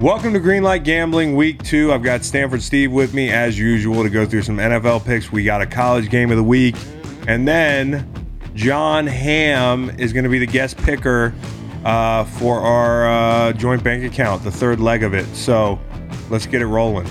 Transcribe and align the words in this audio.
Welcome 0.00 0.32
to 0.34 0.38
Greenlight 0.38 0.84
Gambling 0.84 1.34
Week 1.34 1.60
2. 1.64 1.92
I've 1.92 2.04
got 2.04 2.22
Stanford 2.22 2.62
Steve 2.62 2.92
with 2.92 3.14
me 3.14 3.30
as 3.30 3.58
usual 3.58 4.04
to 4.04 4.08
go 4.08 4.24
through 4.24 4.42
some 4.42 4.58
NFL 4.58 5.04
picks. 5.04 5.32
We 5.32 5.42
got 5.42 5.60
a 5.60 5.66
college 5.66 6.08
game 6.08 6.30
of 6.30 6.36
the 6.36 6.44
week. 6.44 6.76
And 7.26 7.48
then 7.48 8.08
Jon 8.54 9.08
Hamm 9.08 9.90
is 9.98 10.12
going 10.12 10.22
to 10.22 10.30
be 10.30 10.38
the 10.38 10.46
guest 10.46 10.76
picker 10.76 11.34
uh, 11.84 12.22
for 12.22 12.60
our 12.60 13.08
uh, 13.08 13.52
joint 13.54 13.82
bank 13.82 14.04
account, 14.04 14.44
the 14.44 14.52
third 14.52 14.78
leg 14.78 15.02
of 15.02 15.14
it. 15.14 15.26
So 15.34 15.80
let's 16.30 16.46
get 16.46 16.62
it 16.62 16.66
rolling. 16.66 17.08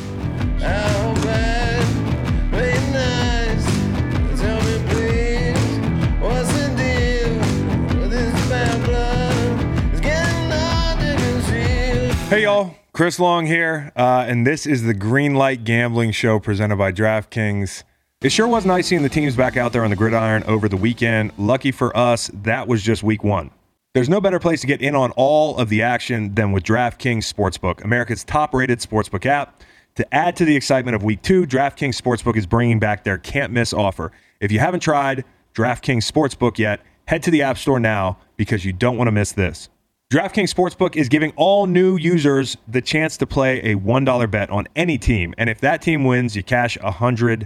Hey 12.29 12.43
y'all, 12.43 12.75
Chris 12.91 13.21
Long 13.21 13.45
here, 13.45 13.93
uh, 13.95 14.25
and 14.27 14.45
this 14.45 14.65
is 14.65 14.83
the 14.83 14.93
Green 14.93 15.35
Light 15.35 15.63
Gambling 15.63 16.11
Show 16.11 16.41
presented 16.41 16.75
by 16.75 16.91
DraftKings. 16.91 17.83
It 18.21 18.33
sure 18.33 18.49
was 18.49 18.65
nice 18.65 18.87
seeing 18.87 19.01
the 19.01 19.07
teams 19.07 19.37
back 19.37 19.55
out 19.55 19.71
there 19.71 19.85
on 19.85 19.89
the 19.89 19.95
gridiron 19.95 20.43
over 20.43 20.67
the 20.67 20.75
weekend. 20.75 21.31
Lucky 21.37 21.71
for 21.71 21.95
us, 21.95 22.29
that 22.33 22.67
was 22.67 22.83
just 22.83 23.01
week 23.01 23.23
one. 23.23 23.49
There's 23.93 24.09
no 24.09 24.19
better 24.19 24.39
place 24.39 24.59
to 24.59 24.67
get 24.67 24.81
in 24.81 24.93
on 24.93 25.11
all 25.11 25.55
of 25.55 25.69
the 25.69 25.81
action 25.81 26.35
than 26.35 26.51
with 26.51 26.65
DraftKings 26.65 27.33
Sportsbook, 27.33 27.81
America's 27.85 28.25
top 28.25 28.53
rated 28.53 28.79
sportsbook 28.79 29.25
app. 29.25 29.63
To 29.95 30.13
add 30.13 30.35
to 30.35 30.43
the 30.43 30.57
excitement 30.57 30.95
of 30.95 31.03
week 31.03 31.21
two, 31.21 31.47
DraftKings 31.47 31.95
Sportsbook 31.95 32.35
is 32.35 32.45
bringing 32.45 32.77
back 32.77 33.05
their 33.05 33.17
can't 33.17 33.53
miss 33.53 33.71
offer. 33.71 34.11
If 34.41 34.51
you 34.51 34.59
haven't 34.59 34.81
tried 34.81 35.23
DraftKings 35.55 36.11
Sportsbook 36.11 36.57
yet, 36.57 36.81
head 37.05 37.23
to 37.23 37.31
the 37.31 37.43
App 37.43 37.57
Store 37.57 37.79
now 37.79 38.17
because 38.35 38.65
you 38.65 38.73
don't 38.73 38.97
want 38.97 39.07
to 39.07 39.13
miss 39.13 39.31
this. 39.31 39.69
DraftKings 40.09 40.53
Sportsbook 40.53 40.95
is 40.95 41.09
giving 41.09 41.33
all 41.35 41.67
new 41.67 41.97
users 41.97 42.55
the 42.65 42.81
chance 42.81 43.17
to 43.17 43.27
play 43.27 43.59
a 43.59 43.75
$1 43.75 44.31
bet 44.31 44.49
on 44.49 44.65
any 44.73 44.97
team, 44.97 45.33
and 45.37 45.49
if 45.49 45.59
that 45.59 45.81
team 45.81 46.05
wins, 46.05 46.33
you 46.33 46.43
cash 46.43 46.79
100 46.79 47.45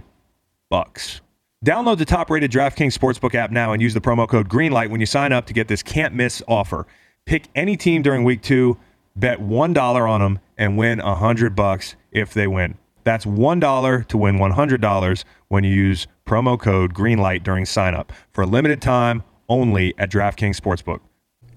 bucks. 0.70 1.22
Download 1.66 1.98
the 1.98 2.04
top-rated 2.04 2.52
DraftKings 2.52 2.96
Sportsbook 2.96 3.34
app 3.34 3.50
now 3.50 3.72
and 3.72 3.82
use 3.82 3.94
the 3.94 4.00
promo 4.00 4.28
code 4.28 4.48
GREENLIGHT 4.48 4.90
when 4.90 5.00
you 5.00 5.06
sign 5.06 5.32
up 5.32 5.46
to 5.46 5.52
get 5.52 5.66
this 5.66 5.82
can't-miss 5.82 6.40
offer. 6.46 6.86
Pick 7.26 7.48
any 7.56 7.76
team 7.76 8.00
during 8.00 8.22
week 8.22 8.42
2, 8.42 8.78
bet 9.16 9.40
$1 9.40 10.08
on 10.08 10.20
them 10.20 10.38
and 10.56 10.78
win 10.78 11.00
100 11.00 11.56
bucks 11.56 11.96
if 12.12 12.32
they 12.32 12.46
win. 12.46 12.78
That's 13.02 13.24
$1 13.24 14.06
to 14.06 14.16
win 14.16 14.38
$100 14.38 15.24
when 15.48 15.64
you 15.64 15.74
use 15.74 16.06
promo 16.24 16.56
code 16.56 16.94
GREENLIGHT 16.94 17.42
during 17.42 17.64
sign 17.64 17.96
up 17.96 18.12
for 18.30 18.42
a 18.42 18.46
limited 18.46 18.80
time 18.80 19.24
only 19.48 19.94
at 19.98 20.12
DraftKings 20.12 20.60
Sportsbook. 20.60 21.00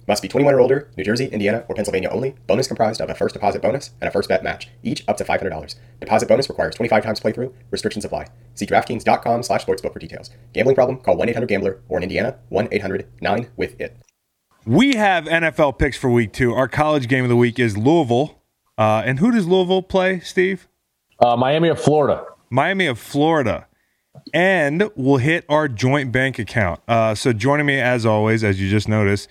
Must 0.07 0.21
be 0.21 0.27
21 0.27 0.53
or 0.53 0.59
older, 0.59 0.91
New 0.97 1.03
Jersey, 1.03 1.25
Indiana, 1.25 1.65
or 1.67 1.75
Pennsylvania 1.75 2.09
only. 2.09 2.35
Bonus 2.45 2.67
comprised 2.67 3.01
of 3.01 3.09
a 3.09 3.15
first 3.15 3.33
deposit 3.33 3.61
bonus 3.61 3.91
and 4.01 4.07
a 4.07 4.11
first 4.11 4.29
bet 4.29 4.43
match, 4.43 4.69
each 4.83 5.03
up 5.07 5.17
to 5.17 5.23
$500. 5.23 5.75
Deposit 5.99 6.29
bonus 6.29 6.47
requires 6.47 6.75
25 6.75 7.03
times 7.03 7.19
playthrough. 7.19 7.51
Restrictions 7.71 8.05
apply. 8.05 8.27
See 8.53 8.67
DraftKings.com 8.67 9.41
slash 9.43 9.65
sportsbook 9.65 9.93
for 9.93 9.99
details. 9.99 10.29
Gambling 10.53 10.75
problem? 10.75 10.97
Call 10.99 11.17
1-800-GAMBLER 11.17 11.81
or 11.89 11.97
in 11.97 12.03
Indiana, 12.03 12.37
1-800-9-WITH-IT. 12.51 13.97
We 14.67 14.95
have 14.95 15.25
NFL 15.25 15.77
picks 15.77 15.97
for 15.97 16.09
week 16.09 16.33
two. 16.33 16.53
Our 16.53 16.67
college 16.67 17.07
game 17.07 17.23
of 17.23 17.29
the 17.29 17.35
week 17.35 17.59
is 17.59 17.77
Louisville. 17.77 18.41
Uh, 18.77 19.03
and 19.05 19.19
who 19.19 19.31
does 19.31 19.47
Louisville 19.47 19.83
play, 19.83 20.19
Steve? 20.19 20.67
Uh, 21.19 21.35
Miami 21.35 21.69
of 21.69 21.79
Florida. 21.79 22.25
Miami 22.49 22.87
of 22.87 22.99
Florida. 22.99 23.67
And 24.33 24.89
we'll 24.95 25.17
hit 25.17 25.45
our 25.49 25.67
joint 25.67 26.11
bank 26.11 26.39
account. 26.39 26.81
Uh, 26.87 27.15
so 27.15 27.33
joining 27.33 27.65
me, 27.65 27.79
as 27.79 28.05
always, 28.05 28.43
as 28.43 28.59
you 28.59 28.69
just 28.69 28.87
noticed, 28.87 29.29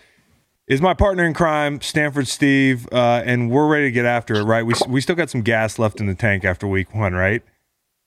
is 0.66 0.80
my 0.80 0.94
partner 0.94 1.24
in 1.24 1.34
crime, 1.34 1.80
Stanford 1.80 2.26
Steve, 2.26 2.88
uh, 2.92 3.22
and 3.24 3.50
we're 3.50 3.68
ready 3.68 3.86
to 3.86 3.90
get 3.90 4.06
after 4.06 4.34
it, 4.34 4.44
right? 4.44 4.64
We, 4.64 4.74
we 4.88 5.00
still 5.00 5.16
got 5.16 5.30
some 5.30 5.42
gas 5.42 5.78
left 5.78 6.00
in 6.00 6.06
the 6.06 6.14
tank 6.14 6.44
after 6.44 6.66
week 6.66 6.94
one, 6.94 7.12
right? 7.12 7.42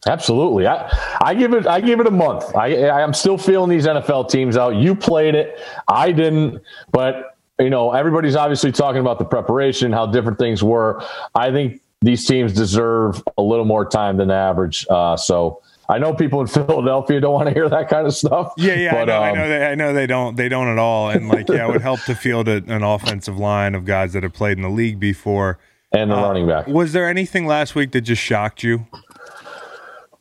Absolutely. 0.06 0.68
I, 0.68 0.90
I 1.22 1.34
give 1.34 1.54
it 1.54 1.66
I 1.66 1.82
give 1.82 2.00
it 2.00 2.08
a 2.08 2.12
month. 2.12 2.56
I 2.56 2.90
I'm 2.90 3.14
still 3.14 3.38
feeling 3.38 3.70
these 3.70 3.88
NFL 3.88 4.30
teams 4.30 4.56
out. 4.56 4.76
You 4.76 4.96
played 4.96 5.34
it. 5.34 5.60
I 5.88 6.12
didn't, 6.12 6.62
but 6.92 7.36
you 7.60 7.72
know, 7.72 7.92
everybody's 7.92 8.36
obviously 8.36 8.72
talking 8.72 9.02
about 9.02 9.17
the 9.17 9.26
preparation, 9.26 9.92
how 9.92 10.06
different 10.06 10.38
things 10.38 10.64
were. 10.64 11.04
I 11.34 11.52
think 11.52 11.82
these 12.02 12.26
teams 12.26 12.54
deserve 12.54 13.23
a 13.38 13.42
little 13.42 13.66
more 13.66 13.86
time 13.86 14.17
than 14.17 14.30
average. 14.30 14.86
Uh, 14.88 15.17
so 15.17 15.64
I 15.89 15.99
know 15.99 16.14
people 16.14 16.42
in 16.42 16.48
Philadelphia 16.48 17.21
don't 17.21 17.33
want 17.33 17.48
to 17.48 17.53
hear 17.53 17.70
that 17.70 17.87
kind 17.87 18.05
of 18.05 18.14
stuff. 18.14 18.52
Yeah, 18.58 18.73
yeah, 18.73 18.92
but, 18.92 19.09
I, 19.09 19.14
know, 19.14 19.17
um, 19.17 19.23
I 19.23 19.31
know. 19.33 19.49
They, 19.49 19.65
I 19.65 19.75
know 19.75 19.93
they 19.93 20.08
don't. 20.08 20.36
They 20.36 20.49
don't 20.49 20.67
at 20.67 20.77
all. 20.77 21.09
And 21.09 21.30
like, 21.30 21.48
yeah, 21.48 21.65
it 21.65 21.71
would 21.71 21.81
help 21.81 22.02
to 22.03 22.15
field 22.15 22.49
a, 22.49 22.58
an 22.67 22.83
offensive 22.83 23.37
line 23.37 23.73
of 23.73 23.86
guys 23.86 24.14
that 24.14 24.23
have 24.23 24.33
played 24.33 24.58
in 24.58 24.64
the 24.64 24.70
league 24.70 24.99
before. 24.99 25.59
And 25.93 26.11
the 26.11 26.17
uh, 26.17 26.21
running 26.21 26.45
back. 26.45 26.67
Was 26.67 26.92
there 26.92 27.08
anything 27.08 27.48
last 27.48 27.73
week 27.73 27.92
that 27.93 28.02
just 28.02 28.21
shocked 28.21 28.64
you? 28.64 28.86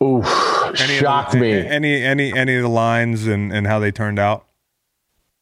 Ooh, 0.01 0.23
shocked 0.75 1.33
the, 1.33 1.39
me. 1.39 1.53
Any 1.53 2.01
any 2.03 2.33
any 2.33 2.55
of 2.55 2.63
the 2.63 2.69
lines 2.69 3.27
and 3.27 3.53
and 3.53 3.67
how 3.67 3.79
they 3.81 3.91
turned 3.91 4.19
out? 4.19 4.46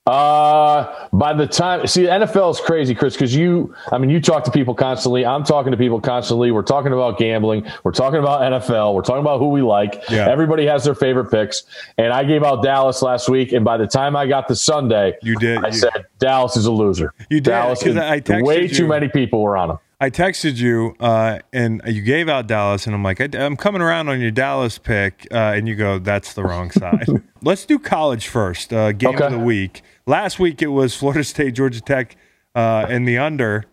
Uh, 0.07 1.09
by 1.15 1.33
the 1.33 1.47
time, 1.47 1.87
see, 1.87 2.03
the 2.03 2.09
NFL 2.09 2.51
is 2.51 2.61
crazy, 2.61 2.95
Chris, 2.95 3.15
because 3.15 3.35
you, 3.35 3.75
I 3.91 3.97
mean, 3.97 4.11
you 4.11 4.21
talk 4.21 4.45
to 4.45 4.51
people 4.51 4.75
constantly. 4.75 5.25
I'm 5.25 5.45
talking 5.45 5.71
to 5.71 5.79
people 5.79 5.99
constantly. 5.99 6.51
We're 6.51 6.63
talking 6.63 6.93
about 6.93 7.19
gambling. 7.19 7.67
We're 7.85 7.93
talking 7.93 8.19
about 8.19 8.43
NFL. 8.43 8.95
We're 8.95 9.01
talking 9.01 9.23
about 9.23 9.39
who 9.39 9.49
we 9.49 9.63
like. 9.63 10.03
Yeah. 10.11 10.29
Everybody 10.29 10.67
has 10.67 10.85
their 10.85 10.95
favorite 10.95 11.31
picks. 11.31 11.63
And 11.97 12.13
I 12.13 12.25
gave 12.25 12.43
out 12.43 12.63
Dallas 12.63 13.01
last 13.01 13.31
week. 13.31 13.53
And 13.53 13.65
by 13.65 13.79
the 13.79 13.87
time 13.87 14.15
I 14.15 14.27
got 14.27 14.47
to 14.49 14.57
Sunday, 14.57 15.17
you 15.23 15.37
did. 15.37 15.65
I 15.65 15.69
you, 15.69 15.73
said 15.73 16.05
Dallas 16.19 16.55
is 16.57 16.67
a 16.67 16.73
loser. 16.73 17.15
You 17.31 17.41
did. 17.41 17.45
Dallas 17.45 17.83
is, 17.83 17.97
I 17.97 18.21
way 18.29 18.63
you. 18.63 18.69
too 18.69 18.87
many 18.87 19.09
people 19.09 19.41
were 19.41 19.57
on 19.57 19.69
them. 19.69 19.79
I 20.01 20.11
texted 20.11 20.57
you 20.57 20.95
uh, 21.01 21.39
and 21.55 21.81
you 21.87 22.03
gave 22.03 22.29
out 22.29 22.47
Dallas, 22.47 22.87
and 22.87 22.95
I'm 22.95 23.03
like, 23.03 23.23
I, 23.23 23.29
am 23.39 23.57
coming 23.57 23.81
around 23.81 24.11
on 24.11 24.21
your 24.21 24.33
Dallas 24.33 24.77
pick, 24.77 25.27
uh, 25.31 25.55
and 25.55 25.67
you 25.67 25.77
go, 25.77 25.99
that's 25.99 26.35
the 26.35 26.43
wrong 26.43 26.71
side. 26.71 27.07
Let's 27.45 27.67
do 27.67 27.79
college 27.79 28.29
first. 28.29 28.73
Uh, 28.73 28.93
game 28.93 29.17
okay. 29.17 29.27
of 29.27 29.33
the 29.33 29.39
week. 29.39 29.83
Last 30.07 30.39
week 30.39 30.63
it 30.63 30.69
was 30.69 30.97
Florida 30.97 31.23
State, 31.23 31.55
Georgia 31.55 31.83
Tech, 31.83 32.17
uh, 32.55 32.87
in 32.89 33.05
the 33.05 33.19
under. 33.19 33.67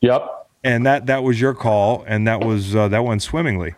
Yep. 0.00 0.48
And 0.64 0.86
that 0.86 1.06
that 1.06 1.22
was 1.22 1.40
your 1.40 1.54
call, 1.54 2.04
and 2.06 2.26
that 2.26 2.44
was 2.44 2.74
uh, 2.74 2.88
that 2.88 3.04
went 3.04 3.22
swimmingly. 3.22 3.74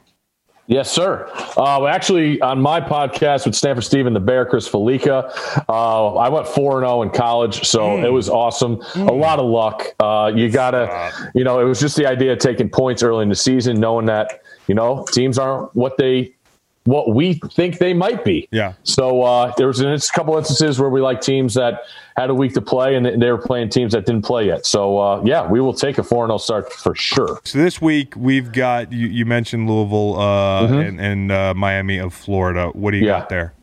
Yes, 0.67 0.89
sir. 0.89 1.29
Uh, 1.57 1.87
actually, 1.87 2.41
on 2.43 2.63
my 2.63 2.81
podcast 2.81 3.45
with 3.45 3.57
Stanford 3.57 3.83
Steven, 3.83 4.13
the 4.13 4.21
Bear, 4.21 4.47
Chris 4.47 4.69
Fallica, 4.69 5.29
uh, 5.69 6.15
I 6.15 6.29
went 6.29 6.47
4 6.47 6.79
and 6.79 6.87
0 6.87 7.03
in 7.03 7.11
college, 7.11 7.65
so 7.67 7.81
mm. 7.81 8.05
it 8.05 8.11
was 8.11 8.29
awesome. 8.29 8.77
Mm. 8.77 9.09
A 9.09 9.13
lot 9.13 9.41
of 9.41 9.47
luck. 9.47 9.83
Uh, 9.99 10.31
you 10.33 10.49
got 10.49 10.71
to, 10.71 11.31
you 11.35 11.43
know, 11.43 11.59
it 11.59 11.65
was 11.65 11.81
just 11.81 11.97
the 11.97 12.07
idea 12.07 12.35
of 12.35 12.39
taking 12.39 12.71
points 12.71 13.03
early 13.03 13.25
in 13.25 13.29
the 13.29 13.35
season, 13.35 13.81
knowing 13.81 14.07
that, 14.07 14.43
you 14.69 14.77
know, 14.77 15.05
teams 15.11 15.39
aren't 15.39 15.75
what 15.75 15.97
they 15.99 16.37
what 16.85 17.15
we 17.15 17.35
think 17.53 17.79
they 17.79 17.93
might 17.93 18.25
be. 18.25 18.49
Yeah. 18.51 18.73
So 18.85 19.23
uh, 19.23 19.53
there 19.57 19.67
was 19.67 19.81
a 19.81 19.99
couple 20.15 20.37
instances 20.37 20.81
where 20.81 20.89
we 20.89 21.01
like 21.01 21.21
teams 21.21 21.55
that 21.55 21.83
had 22.17 22.31
a 22.31 22.35
week 22.35 22.55
to 22.55 22.63
play 22.63 22.97
and 22.97 23.21
they 23.21 23.31
were 23.31 23.39
playing 23.39 23.69
teams 23.69 23.93
that 23.93 24.07
didn't 24.07 24.23
play 24.23 24.47
yet. 24.47 24.65
So 24.65 24.99
uh, 24.99 25.23
yeah, 25.25 25.47
we 25.47 25.61
will 25.61 25.75
take 25.75 25.99
a 25.99 26.03
4 26.03 26.25
and 26.25 26.31
zero 26.31 26.39
start 26.39 26.73
for 26.73 26.95
sure. 26.95 27.41
So 27.45 27.59
this 27.59 27.81
week 27.81 28.15
we've 28.17 28.51
got, 28.53 28.93
you, 28.93 29.09
you 29.09 29.27
mentioned 29.27 29.69
Louisville 29.69 30.19
uh, 30.19 30.67
mm-hmm. 30.67 30.75
and, 30.75 31.01
and 31.01 31.33
uh, 31.33 31.55
Miami 31.55 31.99
of 31.99 32.15
Florida. 32.15 32.69
What 32.69 32.93
do 32.93 32.97
you 32.97 33.07
yeah. 33.07 33.21
got 33.21 33.29
there? 33.29 33.55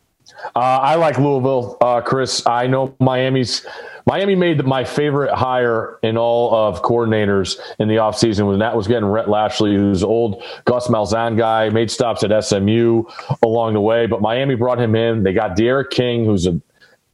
Uh, 0.54 0.58
I 0.58 0.94
like 0.96 1.18
Louisville, 1.18 1.76
uh, 1.80 2.00
Chris. 2.00 2.46
I 2.46 2.66
know 2.66 2.94
Miami's 3.00 3.66
Miami 4.08 4.36
made 4.36 4.64
my 4.64 4.84
favorite 4.84 5.34
hire 5.34 5.98
in 6.02 6.16
all 6.16 6.54
of 6.54 6.80
coordinators 6.80 7.58
in 7.78 7.88
the 7.88 7.96
offseason 7.96 8.48
when 8.48 8.58
that 8.60 8.74
was 8.74 8.88
getting 8.88 9.04
Rhett 9.04 9.28
Lashlee, 9.28 9.76
who's 9.76 10.02
old 10.02 10.42
Gus 10.64 10.88
Malzahn 10.88 11.36
guy, 11.36 11.68
made 11.68 11.90
stops 11.90 12.24
at 12.24 12.42
SMU 12.42 13.04
along 13.42 13.74
the 13.74 13.82
way. 13.82 14.06
But 14.06 14.22
Miami 14.22 14.54
brought 14.54 14.80
him 14.80 14.94
in. 14.94 15.24
They 15.24 15.34
got 15.34 15.56
D'Eriq 15.56 15.90
King, 15.90 16.24
who's 16.24 16.46
a 16.46 16.58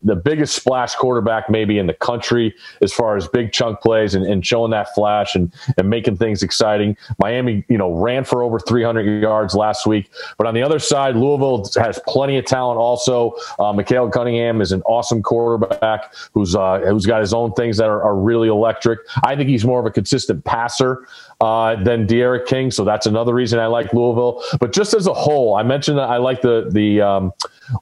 the 0.04 0.14
biggest 0.14 0.54
splash 0.54 0.94
quarterback 0.94 1.50
maybe 1.50 1.78
in 1.78 1.86
the 1.86 1.94
country 1.94 2.54
as 2.82 2.92
far 2.92 3.16
as 3.16 3.26
big 3.26 3.52
chunk 3.52 3.80
plays 3.80 4.14
and, 4.14 4.24
and 4.26 4.46
showing 4.46 4.70
that 4.70 4.94
flash 4.94 5.34
and, 5.34 5.52
and 5.78 5.88
making 5.88 6.16
things 6.16 6.42
exciting. 6.42 6.96
Miami, 7.18 7.64
you 7.68 7.78
know, 7.78 7.92
ran 7.92 8.24
for 8.24 8.42
over 8.42 8.60
300 8.60 9.22
yards 9.22 9.54
last 9.54 9.86
week. 9.86 10.10
But 10.36 10.46
on 10.46 10.54
the 10.54 10.62
other 10.62 10.78
side, 10.78 11.16
Louisville 11.16 11.68
has 11.76 11.98
plenty 12.06 12.36
of 12.36 12.44
talent 12.44 12.78
also. 12.78 13.34
Uh, 13.58 13.72
Malik 13.72 14.12
Cunningham 14.12 14.60
is 14.60 14.72
an 14.72 14.82
awesome 14.82 15.22
quarterback 15.22 16.14
who's 16.32 16.54
uh, 16.54 16.80
who's 16.80 17.06
got 17.06 17.20
his 17.20 17.32
own 17.32 17.52
things 17.54 17.76
that 17.78 17.86
are, 17.86 18.02
are 18.02 18.16
really 18.16 18.48
electric. 18.48 19.00
I 19.24 19.34
think 19.36 19.48
he's 19.48 19.64
more 19.64 19.80
of 19.80 19.86
a 19.86 19.90
consistent 19.90 20.44
passer 20.44 21.06
uh, 21.40 21.82
than 21.82 22.06
D'Eriq 22.06 22.46
King. 22.46 22.70
So 22.70 22.84
that's 22.84 23.06
another 23.06 23.34
reason 23.34 23.58
I 23.58 23.66
like 23.66 23.92
Louisville. 23.92 24.42
But 24.60 24.72
just 24.72 24.94
as 24.94 25.06
a 25.06 25.14
whole, 25.14 25.56
I 25.56 25.62
mentioned 25.62 25.98
that 25.98 26.08
I 26.10 26.18
like 26.18 26.42
the 26.42 26.68
the 26.70 27.00
um, 27.00 27.32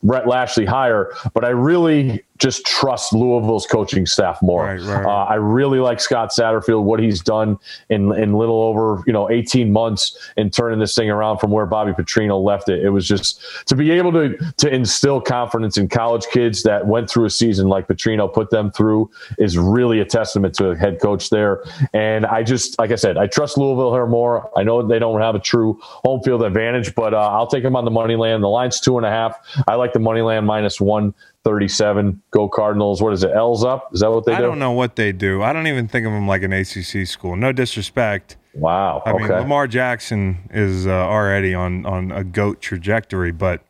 Rhett 0.02 0.26
Lashlee 0.26 0.64
hire, 0.64 1.12
but 1.34 1.44
I 1.44 1.50
really 1.50 2.11
just 2.42 2.66
trust 2.66 3.12
Louisville's 3.12 3.66
coaching 3.66 4.04
staff 4.04 4.42
more. 4.42 4.64
Right, 4.64 4.80
right, 4.80 5.04
right. 5.04 5.06
Uh, 5.06 5.24
I 5.26 5.34
really 5.36 5.78
like 5.78 6.00
Scott 6.00 6.30
Satterfield, 6.30 6.82
what 6.82 6.98
he's 6.98 7.22
done 7.22 7.56
in 7.88 8.12
in 8.18 8.32
little 8.34 8.60
over 8.62 9.02
you 9.06 9.12
know 9.12 9.30
18 9.30 9.72
months 9.72 10.18
in 10.36 10.50
turning 10.50 10.80
this 10.80 10.94
thing 10.94 11.08
around 11.08 11.38
from 11.38 11.52
where 11.52 11.66
Bobby 11.66 11.92
Petrino 11.92 12.42
left 12.42 12.68
it. 12.68 12.84
It 12.84 12.90
was 12.90 13.06
just 13.06 13.40
to 13.66 13.76
be 13.76 13.92
able 13.92 14.10
to 14.12 14.36
to 14.58 14.74
instill 14.74 15.20
confidence 15.20 15.78
in 15.78 15.88
college 15.88 16.26
kids 16.32 16.64
that 16.64 16.86
went 16.86 17.08
through 17.08 17.26
a 17.26 17.30
season 17.30 17.68
like 17.68 17.86
Petrino 17.86 18.32
put 18.32 18.50
them 18.50 18.72
through 18.72 19.08
is 19.38 19.56
really 19.56 20.00
a 20.00 20.04
testament 20.04 20.54
to 20.56 20.70
a 20.70 20.76
head 20.76 21.00
coach 21.00 21.30
there. 21.30 21.62
And 21.92 22.26
I 22.26 22.42
just 22.42 22.76
like 22.80 22.90
I 22.90 22.96
said, 22.96 23.16
I 23.18 23.28
trust 23.28 23.56
Louisville 23.56 23.92
here 23.92 24.06
more. 24.06 24.50
I 24.58 24.64
know 24.64 24.84
they 24.84 24.98
don't 24.98 25.20
have 25.20 25.36
a 25.36 25.40
true 25.40 25.78
home 25.80 26.22
field 26.22 26.42
advantage, 26.42 26.92
but 26.96 27.14
uh, 27.14 27.18
I'll 27.18 27.46
take 27.46 27.62
them 27.62 27.76
on 27.76 27.84
the 27.84 27.90
money 27.92 28.16
line. 28.16 28.40
The 28.40 28.48
line's 28.48 28.80
two 28.80 28.96
and 28.96 29.06
a 29.06 29.10
half. 29.10 29.36
I 29.68 29.76
like 29.76 29.92
the 29.92 30.00
money 30.00 30.22
line 30.22 30.44
minus 30.44 30.80
one. 30.80 31.14
37. 31.44 32.22
Go 32.30 32.48
Cardinals. 32.48 33.02
What 33.02 33.12
is 33.12 33.24
it? 33.24 33.32
L's 33.32 33.64
up? 33.64 33.90
Is 33.92 34.00
that 34.00 34.10
what 34.10 34.24
they 34.24 34.32
I 34.32 34.38
do? 34.38 34.44
I 34.44 34.46
don't 34.46 34.58
know 34.58 34.72
what 34.72 34.96
they 34.96 35.12
do. 35.12 35.42
I 35.42 35.52
don't 35.52 35.66
even 35.66 35.88
think 35.88 36.06
of 36.06 36.12
them 36.12 36.26
like 36.28 36.42
an 36.42 36.52
ACC 36.52 37.06
school. 37.06 37.36
No 37.36 37.52
disrespect. 37.52 38.36
Wow. 38.54 39.02
I 39.04 39.12
okay. 39.12 39.22
mean, 39.22 39.32
Lamar 39.32 39.66
Jackson 39.66 40.48
is 40.52 40.86
uh, 40.86 40.90
already 40.90 41.54
on 41.54 41.86
on 41.86 42.12
a 42.12 42.22
goat 42.22 42.60
trajectory, 42.60 43.32
but 43.32 43.62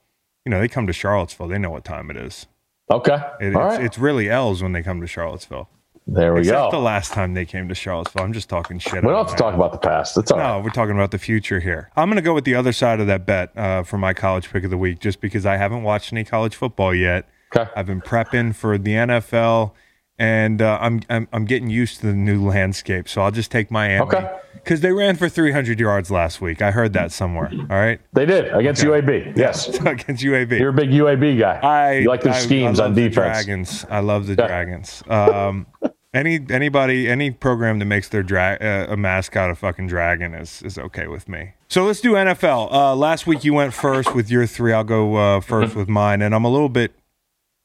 you 0.44 0.50
know 0.50 0.60
they 0.60 0.68
come 0.68 0.86
to 0.86 0.92
Charlottesville. 0.92 1.48
They 1.48 1.58
know 1.58 1.70
what 1.70 1.84
time 1.84 2.10
it 2.10 2.16
is. 2.16 2.46
okay. 2.90 3.16
It, 3.40 3.48
it's, 3.48 3.56
right. 3.56 3.82
it's 3.84 3.98
really 3.98 4.28
L's 4.28 4.62
when 4.62 4.72
they 4.72 4.82
come 4.82 5.00
to 5.00 5.06
Charlottesville. 5.06 5.68
there 6.06 6.34
we 6.34 6.40
Except 6.40 6.56
go. 6.56 6.70
the 6.72 6.82
last 6.82 7.12
time 7.12 7.34
they 7.34 7.46
came 7.46 7.68
to 7.68 7.74
Charlottesville. 7.76 8.22
I'm 8.24 8.32
just 8.32 8.48
talking 8.48 8.78
shit. 8.80 9.02
we 9.04 9.08
don't 9.08 9.16
have 9.16 9.28
to 9.28 9.32
now. 9.32 9.50
talk 9.50 9.54
about 9.54 9.72
the 9.72 9.78
past. 9.78 10.18
It's 10.18 10.30
all 10.32 10.38
right. 10.38 10.58
No, 10.58 10.64
we're 10.64 10.70
talking 10.70 10.94
about 10.96 11.12
the 11.12 11.18
future 11.18 11.60
here. 11.60 11.90
I'm 11.96 12.08
going 12.08 12.16
to 12.16 12.22
go 12.22 12.34
with 12.34 12.44
the 12.44 12.56
other 12.56 12.72
side 12.72 12.98
of 13.00 13.06
that 13.06 13.24
bet 13.24 13.56
uh, 13.56 13.84
for 13.84 13.98
my 13.98 14.12
college 14.12 14.50
pick 14.50 14.64
of 14.64 14.70
the 14.70 14.76
week, 14.76 14.98
just 14.98 15.20
because 15.20 15.46
I 15.46 15.56
haven't 15.56 15.84
watched 15.84 16.12
any 16.12 16.24
college 16.24 16.56
football 16.56 16.92
yet. 16.92 17.28
Okay. 17.54 17.70
I've 17.76 17.86
been 17.86 18.00
prepping 18.00 18.54
for 18.54 18.78
the 18.78 18.92
NFL, 18.92 19.72
and 20.18 20.62
uh, 20.62 20.78
I'm, 20.80 21.00
I'm 21.10 21.28
I'm 21.32 21.44
getting 21.44 21.68
used 21.70 22.00
to 22.00 22.06
the 22.06 22.14
new 22.14 22.46
landscape. 22.46 23.08
So 23.08 23.22
I'll 23.22 23.30
just 23.30 23.50
take 23.50 23.70
Miami 23.70 24.00
Okay. 24.04 24.30
because 24.54 24.80
they 24.80 24.92
ran 24.92 25.16
for 25.16 25.28
300 25.28 25.78
yards 25.80 26.10
last 26.10 26.40
week. 26.40 26.62
I 26.62 26.70
heard 26.70 26.92
that 26.94 27.12
somewhere. 27.12 27.50
All 27.70 27.76
right, 27.76 28.00
They 28.12 28.24
did 28.26 28.52
against 28.54 28.82
UAB. 28.82 29.36
Yes. 29.36 29.68
against 29.86 30.22
UAB. 30.24 30.58
You're 30.58 30.70
a 30.70 30.72
big 30.72 30.90
UAB 30.90 31.38
guy. 31.38 31.58
I 31.62 31.92
you 31.98 32.08
like 32.08 32.22
their 32.22 32.32
I- 32.32 32.38
schemes 32.38 32.80
I 32.80 32.84
on 32.86 32.94
the 32.94 33.08
defense. 33.08 33.14
Dragons. 33.44 33.86
I 33.90 34.00
love 34.00 34.26
the 34.26 34.34
Yeah. 34.34 34.46
Dragons. 34.46 35.02
Um, 35.08 35.66
any 36.14 36.40
anybody 36.50 37.08
any 37.08 37.30
program 37.30 37.78
that 37.78 37.86
makes 37.86 38.08
their 38.10 38.22
dra- 38.22 38.58
uh, 38.60 38.86
a 38.92 38.96
mascot 38.96 39.50
a 39.50 39.54
fucking 39.54 39.88
dragon 39.88 40.34
is 40.34 40.62
is 40.62 40.78
okay 40.78 41.06
with 41.06 41.28
me. 41.28 41.52
So 41.68 41.84
let's 41.84 42.00
do 42.02 42.12
NFL. 42.12 42.70
Uh, 42.72 42.94
last 42.94 43.26
week 43.26 43.44
you 43.44 43.54
went 43.54 43.72
first 43.74 44.14
with 44.14 44.30
your 44.30 44.46
three. 44.46 44.72
I'll 44.74 44.84
go 44.84 45.16
uh, 45.16 45.40
first 45.40 45.74
with 45.80 45.88
mine, 45.88 46.20
and 46.22 46.34
I'm 46.34 46.44
a 46.44 46.50
little 46.50 46.68
bit. 46.68 46.92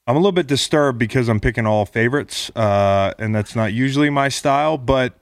I'm 0.08 0.16
a 0.16 0.20
little 0.20 0.32
bit 0.32 0.46
disturbed 0.46 0.98
because 0.98 1.28
I'm 1.28 1.38
picking 1.38 1.66
all 1.66 1.84
favorites, 1.84 2.50
uh, 2.56 3.12
and 3.18 3.34
that's 3.34 3.54
not 3.54 3.74
usually 3.74 4.08
my 4.08 4.30
style. 4.30 4.78
But 4.78 5.18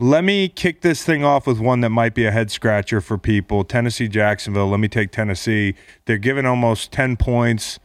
let 0.00 0.24
me 0.24 0.48
kick 0.48 0.80
this 0.80 1.04
thing 1.04 1.22
off 1.22 1.46
with 1.46 1.60
one 1.60 1.80
that 1.82 1.90
might 1.90 2.12
be 2.12 2.26
a 2.26 2.32
head 2.32 2.50
scratcher 2.50 3.00
for 3.00 3.18
people. 3.18 3.62
Tennessee, 3.62 4.08
Jacksonville. 4.08 4.66
Let 4.68 4.80
me 4.80 4.88
take 4.88 5.12
Tennessee. 5.12 5.76
They're 6.06 6.18
giving 6.18 6.44
almost 6.44 6.90
10 6.90 7.16
points. 7.16 7.78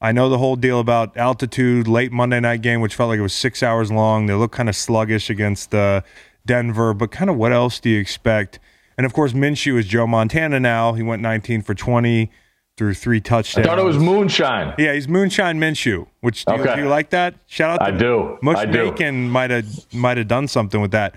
I 0.00 0.12
know 0.12 0.28
the 0.28 0.38
whole 0.38 0.54
deal 0.54 0.78
about 0.78 1.16
altitude, 1.16 1.88
late 1.88 2.12
Monday 2.12 2.38
night 2.38 2.62
game, 2.62 2.80
which 2.80 2.94
felt 2.94 3.08
like 3.08 3.18
it 3.18 3.22
was 3.22 3.34
six 3.34 3.60
hours 3.60 3.90
long. 3.90 4.26
They 4.26 4.34
look 4.34 4.52
kind 4.52 4.68
of 4.68 4.76
sluggish 4.76 5.28
against 5.28 5.74
uh, 5.74 6.02
Denver, 6.46 6.94
but 6.94 7.10
kind 7.10 7.28
of 7.28 7.34
what 7.34 7.52
else 7.52 7.80
do 7.80 7.90
you 7.90 7.98
expect? 7.98 8.60
And 8.96 9.04
of 9.04 9.12
course, 9.12 9.32
Minshew 9.32 9.76
is 9.76 9.86
Joe 9.88 10.06
Montana 10.06 10.60
now. 10.60 10.92
He 10.92 11.02
went 11.02 11.22
19 11.22 11.62
for 11.62 11.74
20 11.74 12.30
through 12.78 12.94
three 12.94 13.20
touchdowns. 13.20 13.66
I 13.66 13.68
thought 13.68 13.78
it 13.78 13.84
was 13.84 13.98
moonshine. 13.98 14.74
Yeah, 14.78 14.94
he's 14.94 15.08
Moonshine 15.08 15.58
Minshew. 15.58 16.06
Which 16.20 16.44
do, 16.44 16.54
you, 16.54 16.64
do 16.64 16.80
you 16.82 16.88
like 16.88 17.10
that? 17.10 17.34
Shout 17.46 17.72
out 17.72 17.84
to 17.84 17.92
I 17.92 17.96
do. 17.98 18.38
Mush 18.40 18.56
I 18.56 18.64
do. 18.64 18.90
Bacon 18.90 19.28
might 19.28 19.50
have 19.50 19.92
might 19.92 20.16
have 20.16 20.28
done 20.28 20.48
something 20.48 20.80
with 20.80 20.92
that. 20.92 21.14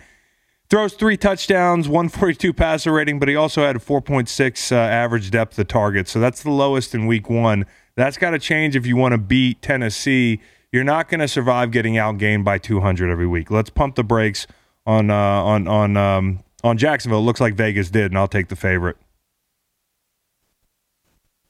Throws 0.70 0.94
three 0.94 1.18
touchdowns, 1.18 1.88
142 1.88 2.54
passer 2.54 2.94
rating, 2.94 3.20
but 3.20 3.28
he 3.28 3.36
also 3.36 3.62
had 3.62 3.76
a 3.76 3.80
4.6 3.80 4.72
uh, 4.72 4.76
average 4.76 5.30
depth 5.30 5.60
of 5.60 5.68
target. 5.68 6.08
So 6.08 6.20
that's 6.20 6.44
the 6.44 6.50
lowest 6.50 6.96
in 6.96 7.08
week 7.08 7.30
one. 7.30 7.66
That's 7.96 8.18
got 8.18 8.32
to 8.32 8.40
change 8.40 8.76
if 8.76 8.86
you 8.86 8.96
want 8.96 9.12
to 9.12 9.18
beat 9.18 9.62
Tennessee. 9.62 10.40
You're 10.72 10.86
not 10.86 11.10
going 11.10 11.20
to 11.20 11.28
survive 11.28 11.72
getting 11.72 11.96
outgained 11.96 12.46
by 12.46 12.58
200 12.58 13.12
every 13.12 13.28
week. 13.28 13.52
Let's 13.52 13.70
pump 13.70 13.96
the 13.96 14.04
brakes 14.04 14.48
on 14.86 15.12
uh, 15.12 15.16
on 15.16 15.68
on 15.68 15.98
um, 15.98 16.40
on 16.64 16.78
Jacksonville. 16.78 17.20
It 17.20 17.24
looks 17.24 17.42
like 17.42 17.54
Vegas 17.54 17.92
did, 17.92 18.06
and 18.06 18.18
I'll 18.18 18.30
take 18.30 18.48
the 18.48 18.56
favorite. 18.56 18.98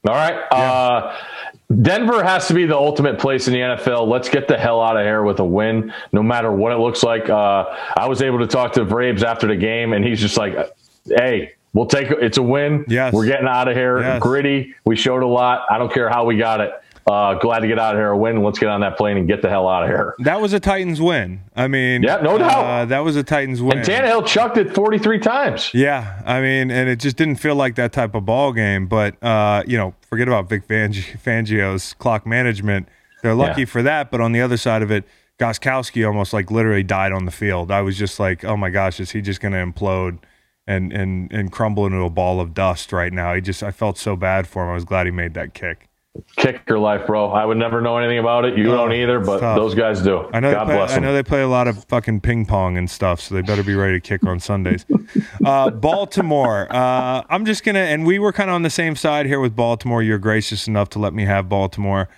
All 0.07 0.15
right. 0.15 0.35
Uh, 0.51 1.15
Denver 1.81 2.23
has 2.23 2.47
to 2.47 2.53
be 2.53 2.65
the 2.65 2.75
ultimate 2.75 3.19
place 3.19 3.47
in 3.47 3.53
the 3.53 3.59
NFL. 3.59 4.07
Let's 4.07 4.29
get 4.29 4.47
the 4.47 4.57
hell 4.57 4.81
out 4.81 4.97
of 4.97 5.03
here 5.05 5.23
with 5.23 5.39
a 5.39 5.45
win, 5.45 5.93
no 6.11 6.21
matter 6.23 6.51
what 6.51 6.71
it 6.71 6.77
looks 6.79 7.03
like. 7.03 7.29
Uh, 7.29 7.65
I 7.95 8.07
was 8.07 8.21
able 8.21 8.39
to 8.39 8.47
talk 8.47 8.73
to 8.73 8.85
Vrabes 8.85 9.23
after 9.23 9.47
the 9.47 9.55
game, 9.55 9.93
and 9.93 10.03
he's 10.03 10.19
just 10.19 10.37
like, 10.37 10.55
"Hey, 11.05 11.53
we'll 11.73 11.85
take. 11.85 12.09
It's 12.09 12.37
a 12.37 12.41
win. 12.43 12.83
Yes. 12.87 13.13
We're 13.13 13.25
getting 13.25 13.47
out 13.47 13.67
of 13.67 13.75
here. 13.75 13.99
Yes. 13.99 14.21
Gritty. 14.21 14.75
We 14.85 14.95
showed 14.95 15.23
a 15.23 15.27
lot. 15.27 15.65
I 15.69 15.77
don't 15.77 15.93
care 15.93 16.09
how 16.09 16.25
we 16.25 16.35
got 16.37 16.61
it. 16.61 16.73
Uh, 17.09 17.33
glad 17.35 17.59
to 17.59 17.67
get 17.67 17.79
out 17.79 17.95
of 17.95 17.99
here 17.99 18.09
a 18.09 18.17
win. 18.17 18.43
Let's 18.43 18.59
get 18.59 18.69
on 18.69 18.81
that 18.81 18.95
plane 18.97 19.17
and 19.17 19.27
get 19.27 19.41
the 19.41 19.49
hell 19.49 19.67
out 19.67 19.83
of 19.83 19.89
here." 19.89 20.15
That 20.19 20.39
was 20.39 20.53
a 20.53 20.59
Titans 20.59 21.01
win. 21.01 21.41
I 21.55 21.67
mean, 21.67 22.03
Yeah, 22.03 22.17
no 22.17 22.37
doubt. 22.37 22.63
uh, 22.65 22.85
that 22.85 22.99
was 22.99 23.15
a 23.15 23.23
Titans 23.23 23.61
win. 23.61 23.79
And 23.79 23.87
Tannehill 23.87 24.25
chucked 24.27 24.57
it 24.57 24.73
43 24.75 25.19
times. 25.19 25.71
Yeah, 25.73 26.21
I 26.25 26.41
mean, 26.41 26.69
and 26.71 26.87
it 26.89 26.99
just 26.99 27.17
didn't 27.17 27.35
feel 27.37 27.55
like 27.55 27.75
that 27.75 27.91
type 27.91 28.13
of 28.15 28.25
ball 28.25 28.53
game. 28.53 28.87
But 28.87 29.21
uh, 29.23 29.63
you 29.65 29.77
know, 29.77 29.95
forget 30.09 30.27
about 30.27 30.47
Vic 30.49 30.67
Fangi- 30.67 31.19
Fangio's 31.19 31.93
clock 31.93 32.25
management. 32.27 32.87
They're 33.23 33.35
lucky 33.35 33.61
Yeah. 33.61 33.65
for 33.65 33.81
that. 33.83 34.11
But 34.11 34.21
on 34.21 34.31
the 34.31 34.41
other 34.41 34.57
side 34.57 34.81
of 34.81 34.91
it, 34.91 35.03
Gostkowski 35.39 36.05
almost 36.05 36.33
like 36.33 36.51
literally 36.51 36.83
died 36.83 37.11
on 37.11 37.25
the 37.25 37.31
field. 37.31 37.71
I 37.71 37.81
was 37.81 37.97
just 37.97 38.19
like, 38.19 38.43
oh 38.45 38.55
my 38.55 38.69
gosh, 38.69 38.99
is 38.99 39.11
he 39.11 39.21
just 39.21 39.41
going 39.41 39.53
to 39.53 39.57
implode 39.57 40.19
and 40.67 40.93
and 40.93 41.31
and 41.33 41.51
crumble 41.51 41.85
into 41.87 42.01
a 42.03 42.09
ball 42.11 42.39
of 42.39 42.53
dust 42.53 42.93
right 42.93 43.11
now? 43.11 43.33
He 43.33 43.41
just, 43.41 43.63
I 43.63 43.71
felt 43.71 43.97
so 43.97 44.15
bad 44.15 44.45
for 44.47 44.63
him. 44.63 44.69
I 44.69 44.73
was 44.75 44.85
glad 44.85 45.07
he 45.07 45.11
made 45.11 45.33
that 45.33 45.55
kick. 45.55 45.87
Kicker 46.35 46.77
life, 46.77 47.07
bro. 47.07 47.29
I 47.31 47.45
would 47.45 47.57
never 47.57 47.79
know 47.79 47.97
anything 47.97 48.19
about 48.19 48.43
it. 48.43 48.57
You 48.57 48.65
don't 48.65 48.91
either, 48.91 49.21
but 49.21 49.39
tough. 49.39 49.55
those 49.55 49.73
guys 49.73 50.01
do. 50.01 50.29
I 50.33 50.41
know. 50.41 50.51
God 50.51 50.65
play, 50.65 50.75
bless 50.75 50.91
I 50.91 50.99
know 50.99 51.13
they 51.13 51.23
play 51.23 51.41
a 51.41 51.47
lot 51.47 51.69
of 51.69 51.85
fucking 51.85 52.19
ping 52.19 52.45
pong 52.45 52.77
and 52.77 52.89
stuff, 52.89 53.21
so 53.21 53.33
they 53.33 53.41
better 53.41 53.63
be 53.63 53.75
ready 53.75 53.93
to 53.93 54.01
kick 54.01 54.25
on 54.25 54.39
Sundays. 54.39 54.85
Uh, 55.43 55.69
Baltimore. 55.71 56.67
Uh, 56.69 57.23
I'm 57.29 57.45
just 57.45 57.63
gonna, 57.63 57.79
and 57.79 58.05
we 58.05 58.19
were 58.19 58.31
kind 58.31 58.49
of 58.49 58.55
on 58.55 58.61
the 58.61 58.69
same 58.69 58.95
side 58.95 59.25
here 59.25 59.39
with 59.39 59.55
Baltimore. 59.55 60.03
You're 60.03 60.19
gracious 60.19 60.67
enough 60.67 60.89
to 60.89 60.99
let 60.99 61.13
me 61.13 61.25
have 61.25 61.49
Baltimore. 61.49 62.09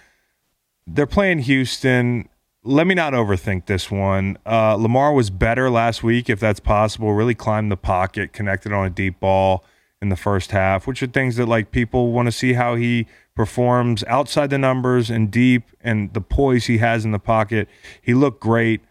They're 0.88 1.07
playing 1.07 1.39
Houston. 1.39 2.28
Let 2.63 2.88
me 2.88 2.96
not 2.96 3.13
overthink 3.13 3.66
this 3.68 3.92
one. 3.92 4.38
Uh, 4.46 4.75
Lamar 4.75 5.13
was 5.13 5.30
better 5.30 5.69
last 5.69 6.04
week, 6.04 6.30
if 6.30 6.39
that's 6.39 6.60
possible. 6.60 7.13
Really 7.13 7.36
climbed 7.36 7.72
the 7.72 7.78
pocket, 7.78 8.34
connected 8.34 8.74
on 8.74 8.86
a 8.86 8.89
deep 8.89 9.19
ball 9.19 9.63
in 10.01 10.10
the 10.10 10.16
first 10.18 10.51
half, 10.51 10.86
which 10.86 11.01
are 11.01 11.07
things 11.07 11.38
that 11.38 11.46
like 11.46 11.72
people 11.72 12.12
want 12.12 12.28
to 12.28 12.31
see 12.31 12.54
how 12.54 12.75
he 12.75 13.07
performs 13.36 14.04
outside 14.06 14.50
the 14.50 14.58
numbers 14.58 15.10
and 15.10 15.32
deep 15.32 15.64
and 15.82 16.14
the 16.14 16.22
poise 16.22 16.66
he 16.66 16.78
has 16.80 17.04
in 17.06 17.12
the 17.12 17.20
pocket. 17.20 17.68
He 18.02 18.14
looked 18.14 18.42
great. 18.42 18.82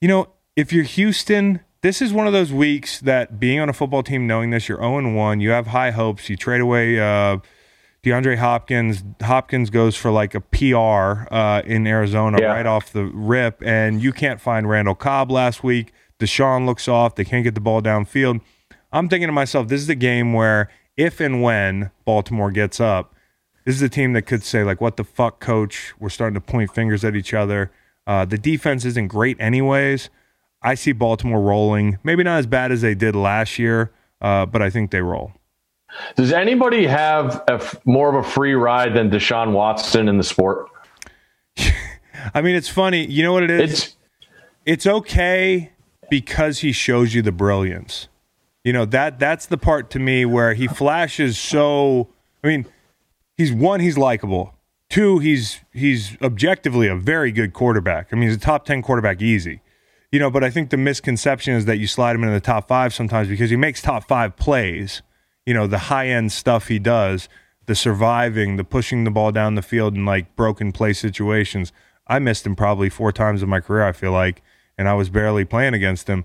You 0.00 0.08
know, 0.08 0.28
if 0.56 0.72
you're 0.72 0.84
Houston, 0.84 1.60
this 1.82 2.02
is 2.02 2.12
one 2.12 2.26
of 2.26 2.32
those 2.32 2.52
weeks 2.52 3.00
that 3.00 3.38
being 3.38 3.60
on 3.60 3.68
a 3.68 3.72
football 3.72 4.02
team, 4.02 4.26
knowing 4.26 4.50
this, 4.50 4.68
you're 4.68 4.78
0 4.78 5.14
1, 5.14 5.40
you 5.40 5.50
have 5.50 5.68
high 5.68 5.90
hopes, 5.90 6.28
you 6.28 6.36
trade 6.36 6.60
away 6.60 6.98
uh, 6.98 7.38
DeAndre 8.02 8.36
Hopkins. 8.38 9.02
Hopkins 9.22 9.70
goes 9.70 9.94
for 9.96 10.10
like 10.10 10.34
a 10.34 10.40
PR 10.40 11.32
uh, 11.34 11.62
in 11.64 11.86
Arizona 11.86 12.38
Yeah. 12.40 12.48
right 12.48 12.66
off 12.66 12.92
the 12.92 13.04
rip, 13.04 13.62
and 13.64 14.02
you 14.02 14.12
can't 14.12 14.40
find 14.40 14.68
Randall 14.68 14.94
Cobb 14.94 15.30
last 15.30 15.62
week. 15.62 15.92
Deshaun 16.18 16.66
looks 16.66 16.86
off. 16.88 17.14
They 17.16 17.24
can't 17.24 17.44
get 17.44 17.54
the 17.54 17.60
ball 17.60 17.82
downfield. 17.82 18.40
I'm 18.92 19.08
thinking 19.08 19.28
to 19.28 19.32
myself, 19.32 19.68
this 19.68 19.80
is 19.80 19.86
the 19.88 19.94
game 19.96 20.32
where 20.32 20.70
if 20.96 21.18
and 21.20 21.42
when 21.42 21.90
Baltimore 22.04 22.50
gets 22.52 22.78
up, 22.80 23.13
this 23.64 23.74
is 23.74 23.82
a 23.82 23.88
team 23.88 24.12
that 24.12 24.22
could 24.22 24.42
say, 24.42 24.62
like, 24.62 24.80
what 24.80 24.96
the 24.96 25.04
fuck, 25.04 25.40
coach? 25.40 25.94
We're 25.98 26.10
starting 26.10 26.34
to 26.34 26.40
point 26.40 26.74
fingers 26.74 27.04
at 27.04 27.16
each 27.16 27.32
other. 27.32 27.70
Uh, 28.06 28.24
the 28.24 28.38
defense 28.38 28.84
isn't 28.84 29.08
great, 29.08 29.36
anyways. 29.40 30.10
I 30.62 30.74
see 30.74 30.92
Baltimore 30.92 31.40
rolling. 31.40 31.98
Maybe 32.02 32.22
not 32.22 32.38
as 32.38 32.46
bad 32.46 32.72
as 32.72 32.80
they 32.82 32.94
did 32.94 33.14
last 33.14 33.58
year, 33.58 33.92
uh, 34.20 34.46
but 34.46 34.62
I 34.62 34.70
think 34.70 34.90
they 34.90 35.00
roll. 35.00 35.32
Does 36.16 36.32
anybody 36.32 36.86
have 36.86 37.42
a 37.48 37.54
f- 37.54 37.76
more 37.84 38.08
of 38.08 38.26
a 38.26 38.28
free 38.28 38.54
ride 38.54 38.94
than 38.94 39.10
Deshaun 39.10 39.52
Watson 39.52 40.08
in 40.08 40.16
the 40.16 40.24
sport? 40.24 40.68
I 42.34 42.42
mean, 42.42 42.56
it's 42.56 42.68
funny. 42.68 43.06
You 43.06 43.22
know 43.22 43.32
what 43.32 43.44
it 43.44 43.50
is? 43.50 43.72
It's 43.72 43.96
it's 44.66 44.86
okay 44.86 45.72
because 46.10 46.60
he 46.60 46.72
shows 46.72 47.14
you 47.14 47.22
the 47.22 47.32
brilliance. 47.32 48.08
You 48.64 48.72
know 48.72 48.86
that 48.86 49.18
that's 49.18 49.46
the 49.46 49.58
part 49.58 49.90
to 49.90 49.98
me 49.98 50.24
where 50.24 50.54
he 50.54 50.66
flashes 50.66 51.38
so. 51.38 52.08
I 52.42 52.48
mean, 52.48 52.66
he's 53.36 53.52
one, 53.52 53.80
he's 53.80 53.98
likable. 53.98 54.54
Two, 54.90 55.18
he's 55.18 55.60
he's 55.72 56.20
objectively 56.22 56.86
a 56.88 56.94
very 56.94 57.32
good 57.32 57.52
quarterback. 57.52 58.08
I 58.12 58.16
mean, 58.16 58.28
he's 58.28 58.36
a 58.36 58.40
top 58.40 58.64
ten 58.64 58.82
quarterback 58.82 59.22
easy. 59.22 59.60
You 60.12 60.20
know, 60.20 60.30
but 60.30 60.44
I 60.44 60.50
think 60.50 60.70
the 60.70 60.76
misconception 60.76 61.54
is 61.54 61.64
that 61.64 61.78
you 61.78 61.88
slide 61.88 62.14
him 62.14 62.22
into 62.22 62.34
the 62.34 62.40
top 62.40 62.68
five 62.68 62.94
sometimes 62.94 63.28
because 63.28 63.50
he 63.50 63.56
makes 63.56 63.82
top 63.82 64.06
five 64.06 64.36
plays. 64.36 65.02
You 65.44 65.54
know, 65.54 65.66
the 65.66 65.78
high 65.78 66.08
end 66.08 66.32
stuff 66.32 66.68
he 66.68 66.78
does, 66.78 67.28
the 67.66 67.74
surviving, 67.74 68.56
the 68.56 68.64
pushing 68.64 69.04
the 69.04 69.10
ball 69.10 69.32
down 69.32 69.56
the 69.56 69.62
field 69.62 69.94
in 69.94 70.04
like 70.04 70.36
broken 70.36 70.70
play 70.70 70.92
situations. 70.92 71.72
I 72.06 72.18
missed 72.18 72.46
him 72.46 72.54
probably 72.54 72.90
four 72.90 73.10
times 73.10 73.42
in 73.42 73.48
my 73.48 73.60
career. 73.60 73.82
I 73.82 73.92
feel 73.92 74.12
like, 74.12 74.42
and 74.78 74.88
I 74.88 74.94
was 74.94 75.10
barely 75.10 75.44
playing 75.44 75.74
against 75.74 76.06
him 76.06 76.24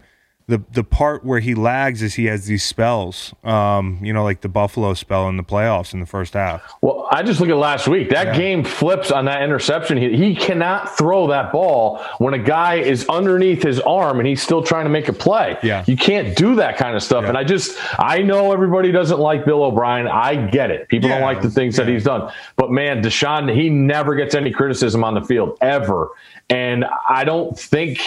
the 0.49 0.63
the 0.71 0.83
part 0.83 1.23
where 1.23 1.39
he 1.39 1.53
lags 1.53 2.01
is 2.01 2.15
he 2.15 2.25
has 2.25 2.47
these 2.47 2.63
spells, 2.63 3.33
um, 3.43 3.99
you 4.01 4.11
know, 4.11 4.23
like 4.23 4.41
the 4.41 4.49
Buffalo 4.49 4.95
spell 4.95 5.29
in 5.29 5.37
the 5.37 5.43
playoffs 5.43 5.93
in 5.93 5.99
the 5.99 6.07
first 6.07 6.33
half. 6.33 6.63
Well, 6.81 7.07
I 7.11 7.21
just 7.21 7.39
look 7.39 7.49
at 7.49 7.57
last 7.57 7.87
week. 7.87 8.09
That 8.09 8.27
yeah. 8.27 8.37
game 8.37 8.63
flips 8.63 9.11
on 9.11 9.25
that 9.25 9.43
interception. 9.43 9.97
He, 9.97 10.17
he 10.17 10.35
cannot 10.35 10.97
throw 10.97 11.27
that 11.27 11.51
ball 11.51 12.03
when 12.17 12.33
a 12.33 12.39
guy 12.39 12.75
is 12.75 13.07
underneath 13.07 13.61
his 13.61 13.79
arm 13.81 14.19
and 14.19 14.27
he's 14.27 14.41
still 14.41 14.63
trying 14.63 14.85
to 14.85 14.89
make 14.89 15.07
a 15.07 15.13
play. 15.13 15.55
Yeah, 15.61 15.83
you 15.87 15.95
can't 15.95 16.35
do 16.35 16.55
that 16.55 16.77
kind 16.77 16.95
of 16.95 17.03
stuff. 17.03 17.23
Yeah. 17.23 17.29
And 17.29 17.37
I 17.37 17.43
just 17.43 17.77
I 17.99 18.23
know 18.23 18.51
everybody 18.51 18.91
doesn't 18.91 19.19
like 19.19 19.45
Bill 19.45 19.63
O'Brien. 19.63 20.07
I 20.07 20.47
get 20.47 20.71
it. 20.71 20.89
People 20.89 21.09
yeah. 21.09 21.19
don't 21.19 21.25
like 21.25 21.43
the 21.43 21.51
things 21.51 21.75
that 21.75 21.87
he's 21.87 22.05
done. 22.05 22.31
But 22.55 22.71
man, 22.71 23.03
Deshaun, 23.03 23.53
he 23.53 23.69
never 23.69 24.15
gets 24.15 24.33
any 24.33 24.51
criticism 24.51 25.03
on 25.03 25.13
the 25.13 25.21
field 25.21 25.59
ever. 25.61 26.09
And 26.49 26.85
I 27.07 27.23
don't 27.23 27.57
think 27.57 28.01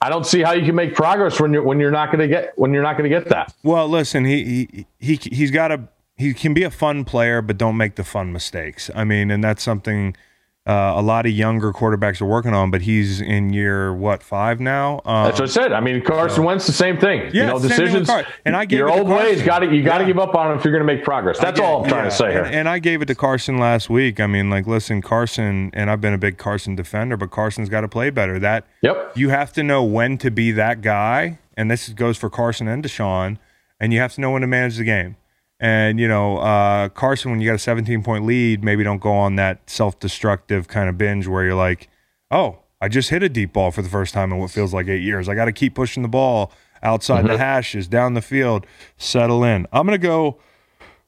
I 0.00 0.08
don't 0.10 0.26
see 0.26 0.42
how 0.42 0.52
you 0.52 0.64
can 0.64 0.74
make 0.74 0.94
progress 0.94 1.40
when 1.40 1.52
you're 1.52 1.62
when 1.62 1.80
you're 1.80 1.90
not 1.90 2.06
going 2.12 2.20
to 2.20 2.28
get 2.28 2.58
when 2.58 2.72
you're 2.72 2.82
not 2.82 2.98
going 2.98 3.10
to 3.10 3.16
get 3.18 3.28
that. 3.30 3.54
Well, 3.62 3.88
listen, 3.88 4.24
he 4.24 4.68
he 4.72 4.86
he 4.98 5.16
he's 5.30 5.50
got 5.50 5.72
a 5.72 5.88
he 6.16 6.34
can 6.34 6.54
be 6.54 6.62
a 6.62 6.70
fun 6.70 7.04
player, 7.04 7.42
but 7.42 7.58
don't 7.58 7.76
make 7.76 7.96
the 7.96 8.04
fun 8.04 8.32
mistakes. 8.32 8.90
I 8.94 9.04
mean, 9.04 9.30
and 9.30 9.42
that's 9.42 9.62
something 9.62 10.16
uh, 10.66 10.94
a 10.96 11.02
lot 11.02 11.26
of 11.26 11.32
younger 11.32 11.72
quarterbacks 11.72 12.20
are 12.20 12.26
working 12.26 12.52
on, 12.52 12.72
but 12.72 12.82
he's 12.82 13.20
in 13.20 13.52
year 13.52 13.94
what 13.94 14.20
five 14.20 14.58
now. 14.58 15.00
Um, 15.04 15.26
That's 15.26 15.38
what 15.38 15.48
I 15.48 15.52
said. 15.52 15.72
I 15.72 15.78
mean, 15.80 16.02
Carson 16.02 16.36
so, 16.36 16.42
Wentz 16.42 16.66
the 16.66 16.72
same 16.72 16.98
thing. 16.98 17.30
Yeah, 17.32 17.42
you 17.42 17.46
know, 17.46 17.58
decisions. 17.60 18.10
And 18.44 18.56
I 18.56 18.64
gave 18.64 18.80
your 18.80 18.90
old 18.90 19.08
ways 19.08 19.42
got 19.42 19.60
to 19.60 19.72
you 19.72 19.84
got 19.84 19.98
to 19.98 20.04
yeah. 20.04 20.08
give 20.08 20.18
up 20.18 20.34
on 20.34 20.48
them 20.48 20.58
if 20.58 20.64
you're 20.64 20.72
going 20.72 20.84
to 20.84 20.92
make 20.92 21.04
progress. 21.04 21.38
That's 21.38 21.60
all 21.60 21.84
I'm 21.84 21.88
trying 21.88 22.04
yeah. 22.04 22.10
to 22.10 22.16
say 22.16 22.32
here. 22.32 22.42
And, 22.42 22.54
and, 22.54 22.68
I 22.68 22.80
gave 22.80 23.00
it 23.00 23.06
to 23.06 23.14
Carson 23.14 23.58
last 23.58 23.88
week. 23.88 24.18
I 24.18 24.26
mean, 24.26 24.50
like, 24.50 24.66
listen, 24.66 25.02
Carson, 25.02 25.70
and 25.72 25.88
I've 25.88 26.00
been 26.00 26.14
a 26.14 26.18
big 26.18 26.36
Carson 26.36 26.74
defender, 26.74 27.16
but 27.16 27.30
Carson's 27.30 27.68
got 27.68 27.82
to 27.82 27.88
play 27.88 28.10
better. 28.10 28.40
That 28.40 28.66
yep. 28.82 29.12
You 29.14 29.28
have 29.28 29.52
to 29.52 29.62
know 29.62 29.84
when 29.84 30.18
to 30.18 30.32
be 30.32 30.50
that 30.52 30.80
guy, 30.80 31.38
and 31.56 31.70
this 31.70 31.88
goes 31.90 32.16
for 32.16 32.28
Carson 32.28 32.66
and 32.66 32.82
Deshaun, 32.82 33.38
and 33.78 33.92
you 33.92 34.00
have 34.00 34.14
to 34.14 34.20
know 34.20 34.32
when 34.32 34.40
to 34.40 34.48
manage 34.48 34.78
the 34.78 34.84
game. 34.84 35.16
And, 35.58 35.98
you 35.98 36.06
know, 36.06 36.38
uh, 36.38 36.90
Carson, 36.90 37.30
when 37.30 37.40
you 37.40 37.48
got 37.48 37.54
a 37.54 37.58
17 37.58 38.02
point 38.02 38.26
lead, 38.26 38.62
maybe 38.62 38.84
don't 38.84 39.00
go 39.00 39.12
on 39.12 39.36
that 39.36 39.68
self 39.70 39.98
destructive 39.98 40.68
kind 40.68 40.88
of 40.88 40.98
binge 40.98 41.26
where 41.26 41.44
you're 41.44 41.54
like, 41.54 41.88
oh, 42.30 42.58
I 42.80 42.88
just 42.88 43.10
hit 43.10 43.22
a 43.22 43.28
deep 43.28 43.54
ball 43.54 43.70
for 43.70 43.82
the 43.82 43.88
first 43.88 44.12
time 44.12 44.32
in 44.32 44.38
what 44.38 44.50
feels 44.50 44.74
like 44.74 44.86
eight 44.88 45.02
years. 45.02 45.28
I 45.28 45.34
got 45.34 45.46
to 45.46 45.52
keep 45.52 45.74
pushing 45.74 46.02
the 46.02 46.08
ball 46.08 46.52
outside 46.82 47.24
mm-hmm. 47.24 47.32
the 47.32 47.38
hashes, 47.38 47.88
down 47.88 48.14
the 48.14 48.22
field, 48.22 48.66
settle 48.98 49.44
in. 49.44 49.66
I'm 49.72 49.86
going 49.86 49.98
to 49.98 50.06
go 50.06 50.38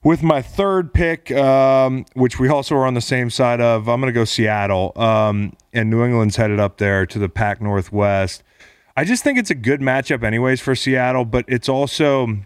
with 0.03 0.23
my 0.23 0.41
third 0.41 0.95
pick, 0.95 1.31
um, 1.33 2.07
which 2.15 2.39
we 2.39 2.49
also 2.49 2.75
are 2.77 2.87
on 2.87 2.95
the 2.95 3.01
same 3.03 3.29
side 3.29 3.61
of. 3.61 3.89
I'm 3.89 4.01
going 4.01 4.13
to 4.13 4.19
go 4.19 4.25
Seattle. 4.25 4.93
Um, 4.97 5.55
and 5.75 5.91
New 5.91 6.03
England's 6.05 6.37
headed 6.37 6.59
up 6.59 6.79
there 6.79 7.05
to 7.05 7.19
the 7.19 7.29
Pac 7.29 7.61
Northwest. 7.61 8.43
I 8.97 9.05
just 9.05 9.23
think 9.23 9.39
it's 9.39 9.51
a 9.51 9.55
good 9.55 9.81
matchup, 9.81 10.25
anyways, 10.25 10.61
for 10.61 10.75
Seattle, 10.75 11.25
but 11.25 11.45
it's 11.47 11.69
also 11.69 12.39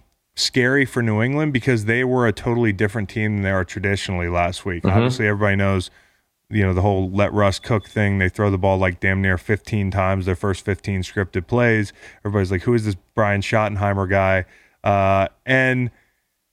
scary 0.42 0.84
for 0.84 1.02
New 1.02 1.22
England 1.22 1.52
because 1.52 1.84
they 1.84 2.04
were 2.04 2.26
a 2.26 2.32
totally 2.32 2.72
different 2.72 3.08
team 3.08 3.36
than 3.36 3.42
they 3.42 3.50
are 3.50 3.64
traditionally 3.64 4.28
last 4.28 4.64
week. 4.64 4.82
Mm-hmm. 4.82 4.96
Obviously, 4.96 5.26
everybody 5.26 5.56
knows, 5.56 5.90
you 6.50 6.62
know, 6.62 6.74
the 6.74 6.82
whole 6.82 7.10
let 7.10 7.32
Russ 7.32 7.58
cook 7.58 7.88
thing. 7.88 8.18
They 8.18 8.28
throw 8.28 8.50
the 8.50 8.58
ball 8.58 8.78
like 8.78 9.00
damn 9.00 9.22
near 9.22 9.38
15 9.38 9.90
times 9.90 10.26
their 10.26 10.36
first 10.36 10.64
15 10.64 11.02
scripted 11.02 11.46
plays. 11.46 11.92
Everybody's 12.24 12.50
like, 12.50 12.62
who 12.62 12.74
is 12.74 12.84
this 12.84 12.96
Brian 13.14 13.40
Schottenheimer 13.40 14.08
guy? 14.08 14.44
Uh, 14.84 15.28
and 15.46 15.90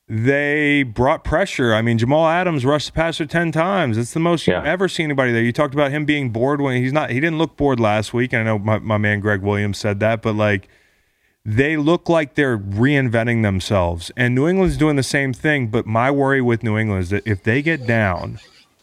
they 0.08 0.84
brought 0.84 1.24
pressure. 1.24 1.74
I 1.74 1.84
mean, 1.84 1.98
Jamal 2.00 2.28
Adams 2.28 2.66
rushed 2.66 2.88
the 2.88 2.94
passer 2.94 3.28
10 3.28 3.52
times. 3.52 3.98
It's 3.98 4.14
the 4.14 4.20
most 4.20 4.48
yeah. 4.48 4.58
you've 4.58 4.66
ever 4.66 4.88
seen 4.88 5.06
anybody 5.06 5.32
there. 5.32 5.44
You 5.44 5.52
talked 5.52 5.76
about 5.76 5.92
him 5.92 6.06
being 6.06 6.32
bored 6.32 6.62
when 6.62 6.82
he's 6.82 6.92
not, 6.92 7.12
he 7.12 7.20
didn't 7.20 7.38
look 7.38 7.56
bored 7.58 7.80
last 7.80 8.14
week. 8.14 8.34
And 8.34 8.42
I 8.42 8.46
know 8.46 8.58
my, 8.58 8.80
my 8.80 8.98
man 8.98 9.20
Gregg 9.20 9.42
Williams 9.42 9.78
said 9.78 10.00
that, 10.00 10.22
but 10.22 10.36
like, 10.36 10.68
they 11.46 11.78
look 11.78 12.10
like 12.10 12.36
they're 12.36 12.58
reinventing 12.58 13.44
themselves. 13.44 14.12
And 14.18 14.36
New 14.36 14.48
England's 14.48 14.78
doing 14.78 14.96
the 14.96 15.04
same 15.04 15.34
thing. 15.34 15.68
But 15.68 15.86
my 15.86 16.12
worry 16.12 16.42
with 16.42 16.64
New 16.64 16.78
England 16.78 17.04
is 17.04 17.10
that 17.10 17.26
if 17.26 17.44
they 17.44 17.62
get 17.62 17.88
down, 17.88 18.40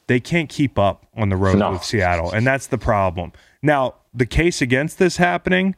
they 0.06 0.20
can't 0.20 0.48
keep 0.48 0.78
up 0.78 1.06
on 1.16 1.28
the 1.28 1.36
road 1.36 1.58
no. 1.58 1.72
with 1.72 1.84
Seattle. 1.84 2.30
And 2.30 2.46
that's 2.46 2.66
the 2.66 2.78
problem. 2.78 3.32
Now, 3.62 3.96
the 4.14 4.26
case 4.26 4.62
against 4.62 4.98
this 4.98 5.18
happening, 5.18 5.74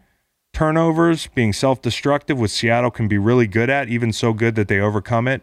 turnovers, 0.52 1.28
being 1.35 1.52
self 1.52 1.82
destructive, 1.82 2.38
with 2.38 2.50
Seattle 2.50 2.90
can 2.90 3.08
be 3.08 3.18
really 3.18 3.47
good 3.47 3.70
at, 3.70 3.88
even 3.88 4.12
so 4.12 4.32
good 4.32 4.54
that 4.54 4.68
they 4.68 4.80
overcome 4.80 5.26
it. 5.26 5.42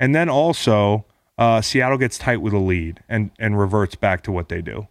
And 0.00 0.14
then 0.14 0.28
also, 0.28 1.06
uh, 1.38 1.60
Seattle 1.60 1.98
gets 1.98 2.18
tight 2.18 2.38
with 2.38 2.52
a 2.52 2.58
lead 2.58 3.00
and, 3.08 3.30
and 3.38 3.58
reverts 3.58 3.94
back 3.94 4.22
to 4.24 4.32
what 4.32 4.48
they 4.48 4.60
do. 4.60 4.88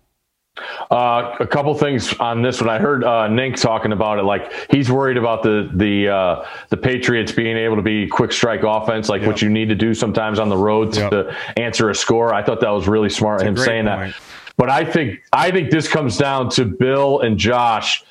Uh, 0.89 1.38
a 1.39 1.48
couple 1.48 1.74
things 1.74 2.13
on 2.15 2.41
this 2.41 2.60
one. 2.60 2.70
I 2.70 2.77
heard 2.77 3.05
uh, 3.05 3.29
Nink 3.29 3.60
talking 3.60 3.93
about 3.93 4.20
it. 4.20 4.24
Like 4.24 4.51
he's 4.70 4.91
worried 4.91 5.15
about 5.15 5.43
the 5.43 5.72
the 5.74 6.10
uh, 6.10 6.46
the 6.70 6.77
Patriots 6.77 7.31
being 7.31 7.55
able 7.55 7.77
to 7.77 7.81
be 7.81 8.05
quick 8.08 8.34
strike 8.34 8.63
offense, 8.63 9.08
like 9.08 9.22
yep. 9.22 9.27
what 9.27 9.41
you 9.41 9.50
need 9.50 9.70
to 9.70 9.75
do 9.75 9.93
sometimes 9.93 10.39
on 10.39 10.50
the 10.50 10.58
road 10.58 10.91
to, 10.93 11.00
yep. 11.00 11.12
to 11.12 11.38
answer 11.62 11.89
a 11.89 11.96
score. 11.96 12.34
I 12.34 12.43
thought 12.43 12.60
that 12.60 12.70
was 12.70 12.88
really 12.88 13.10
smart. 13.10 13.41
Him 13.41 13.55
saying 13.55 13.86
point. 13.86 14.13
that. 14.13 14.22
But 14.58 14.70
I 14.70 14.84
think 14.84 15.22
I 15.31 15.51
think 15.51 15.72
this 15.72 15.88
comes 15.88 16.17
down 16.17 16.50
to 16.51 16.65
Bill 16.65 17.22
and 17.22 17.38
Josh 17.38 18.03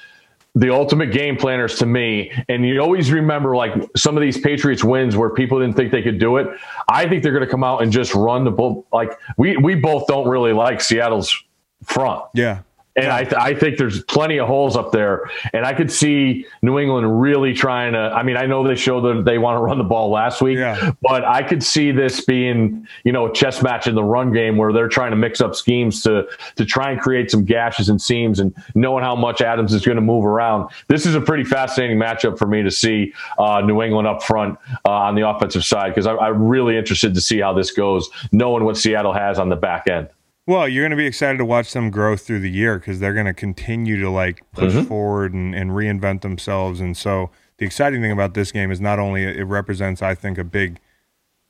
the 0.56 0.72
ultimate 0.74 1.12
game 1.12 1.36
planners 1.36 1.76
to 1.78 1.86
me. 1.86 2.32
And 2.48 2.66
you 2.66 2.80
always 2.80 3.12
remember 3.12 3.54
like 3.54 3.72
some 3.96 4.16
of 4.16 4.20
these 4.20 4.38
Patriots 4.38 4.82
wins 4.82 5.16
where 5.16 5.30
people 5.30 5.60
didn't 5.60 5.76
think 5.76 5.92
they 5.92 6.02
could 6.02 6.18
do 6.18 6.38
it. 6.38 6.48
I 6.88 7.08
think 7.08 7.22
they're 7.22 7.32
going 7.32 7.44
to 7.44 7.50
come 7.50 7.62
out 7.62 7.82
and 7.82 7.92
just 7.92 8.14
run 8.14 8.44
the 8.44 8.50
ball. 8.50 8.86
Like 8.92 9.12
we 9.36 9.56
we 9.58 9.74
both 9.74 10.06
don't 10.06 10.28
really 10.28 10.52
like 10.52 10.80
Seattle's 10.80 11.44
front. 11.84 12.24
Yeah. 12.34 12.60
And 12.96 13.06
I, 13.06 13.22
th- 13.22 13.34
I 13.34 13.54
think 13.54 13.78
there's 13.78 14.02
plenty 14.04 14.38
of 14.38 14.48
holes 14.48 14.76
up 14.76 14.90
there. 14.90 15.30
And 15.52 15.64
I 15.64 15.72
could 15.72 15.92
see 15.92 16.44
New 16.60 16.78
England 16.78 17.20
really 17.20 17.54
trying 17.54 17.92
to. 17.92 17.98
I 17.98 18.24
mean, 18.24 18.36
I 18.36 18.46
know 18.46 18.66
they 18.66 18.74
showed 18.74 19.02
that 19.02 19.24
they 19.24 19.38
want 19.38 19.56
to 19.56 19.60
run 19.60 19.78
the 19.78 19.84
ball 19.84 20.10
last 20.10 20.42
week, 20.42 20.58
yeah. 20.58 20.90
but 21.00 21.24
I 21.24 21.42
could 21.42 21.62
see 21.62 21.92
this 21.92 22.24
being, 22.24 22.86
you 23.04 23.12
know, 23.12 23.26
a 23.26 23.32
chess 23.32 23.62
match 23.62 23.86
in 23.86 23.94
the 23.94 24.02
run 24.02 24.32
game 24.32 24.56
where 24.56 24.72
they're 24.72 24.88
trying 24.88 25.12
to 25.12 25.16
mix 25.16 25.40
up 25.40 25.54
schemes 25.54 26.02
to 26.02 26.26
to 26.56 26.64
try 26.64 26.90
and 26.90 27.00
create 27.00 27.30
some 27.30 27.44
gashes 27.44 27.88
and 27.88 28.02
seams 28.02 28.40
and 28.40 28.52
knowing 28.74 29.04
how 29.04 29.14
much 29.14 29.40
Adams 29.40 29.72
is 29.72 29.84
going 29.84 29.96
to 29.96 30.02
move 30.02 30.26
around. 30.26 30.68
This 30.88 31.06
is 31.06 31.14
a 31.14 31.20
pretty 31.20 31.44
fascinating 31.44 31.96
matchup 31.96 32.38
for 32.38 32.46
me 32.46 32.62
to 32.62 32.72
see 32.72 33.14
uh, 33.38 33.60
New 33.60 33.82
England 33.82 34.08
up 34.08 34.22
front 34.22 34.58
uh, 34.84 34.90
on 34.90 35.14
the 35.14 35.28
offensive 35.28 35.64
side 35.64 35.94
because 35.94 36.08
I'm 36.08 36.42
really 36.42 36.76
interested 36.76 37.14
to 37.14 37.20
see 37.20 37.38
how 37.38 37.52
this 37.52 37.70
goes, 37.70 38.10
knowing 38.32 38.64
what 38.64 38.76
Seattle 38.76 39.12
has 39.12 39.38
on 39.38 39.48
the 39.48 39.56
back 39.56 39.86
end. 39.86 40.08
Well, 40.50 40.66
you're 40.66 40.82
going 40.82 40.90
to 40.90 40.96
be 40.96 41.06
excited 41.06 41.38
to 41.38 41.44
watch 41.44 41.72
them 41.74 41.92
grow 41.92 42.16
through 42.16 42.40
the 42.40 42.50
year 42.50 42.80
because 42.80 42.98
they're 42.98 43.14
going 43.14 43.26
to 43.26 43.32
continue 43.32 44.00
to 44.00 44.10
like 44.10 44.42
push 44.50 44.72
mm-hmm. 44.72 44.88
forward 44.88 45.32
and, 45.32 45.54
and 45.54 45.70
reinvent 45.70 46.22
themselves. 46.22 46.80
And 46.80 46.96
so 46.96 47.30
the 47.58 47.66
exciting 47.66 48.02
thing 48.02 48.10
about 48.10 48.34
this 48.34 48.50
game 48.50 48.72
is 48.72 48.80
not 48.80 48.98
only 48.98 49.22
it 49.22 49.44
represents, 49.44 50.02
I 50.02 50.16
think, 50.16 50.38
a 50.38 50.42
big 50.42 50.80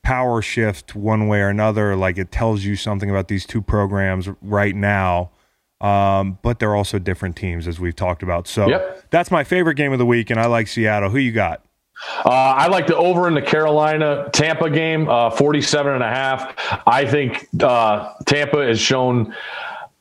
power 0.02 0.42
shift 0.42 0.94
one 0.94 1.28
way 1.28 1.40
or 1.40 1.48
another, 1.48 1.96
like 1.96 2.18
it 2.18 2.30
tells 2.30 2.64
you 2.64 2.76
something 2.76 3.08
about 3.08 3.28
these 3.28 3.46
two 3.46 3.62
programs 3.62 4.28
right 4.42 4.76
now. 4.76 5.30
Um, 5.80 6.38
but 6.42 6.58
they're 6.58 6.76
also 6.76 6.98
different 6.98 7.36
teams, 7.36 7.66
as 7.66 7.80
we've 7.80 7.96
talked 7.96 8.22
about. 8.22 8.46
So 8.46 8.68
yep. 8.68 9.08
that's 9.08 9.30
my 9.30 9.44
favorite 9.44 9.76
game 9.76 9.94
of 9.94 9.98
the 9.98 10.04
week, 10.04 10.28
and 10.28 10.38
I 10.38 10.44
like 10.44 10.68
Seattle. 10.68 11.08
Who 11.08 11.16
you 11.16 11.32
got? 11.32 11.64
Uh, 12.24 12.30
I 12.30 12.66
like 12.68 12.86
the 12.86 12.96
over 12.96 13.28
in 13.28 13.34
the 13.34 13.42
Carolina 13.42 14.28
Tampa 14.32 14.70
game, 14.70 15.08
uh, 15.08 15.30
47 15.30 15.92
and 15.92 16.02
a 16.02 16.08
half. 16.08 16.54
I 16.86 17.06
think 17.06 17.48
uh, 17.62 18.14
Tampa 18.26 18.66
has 18.66 18.80
shown 18.80 19.34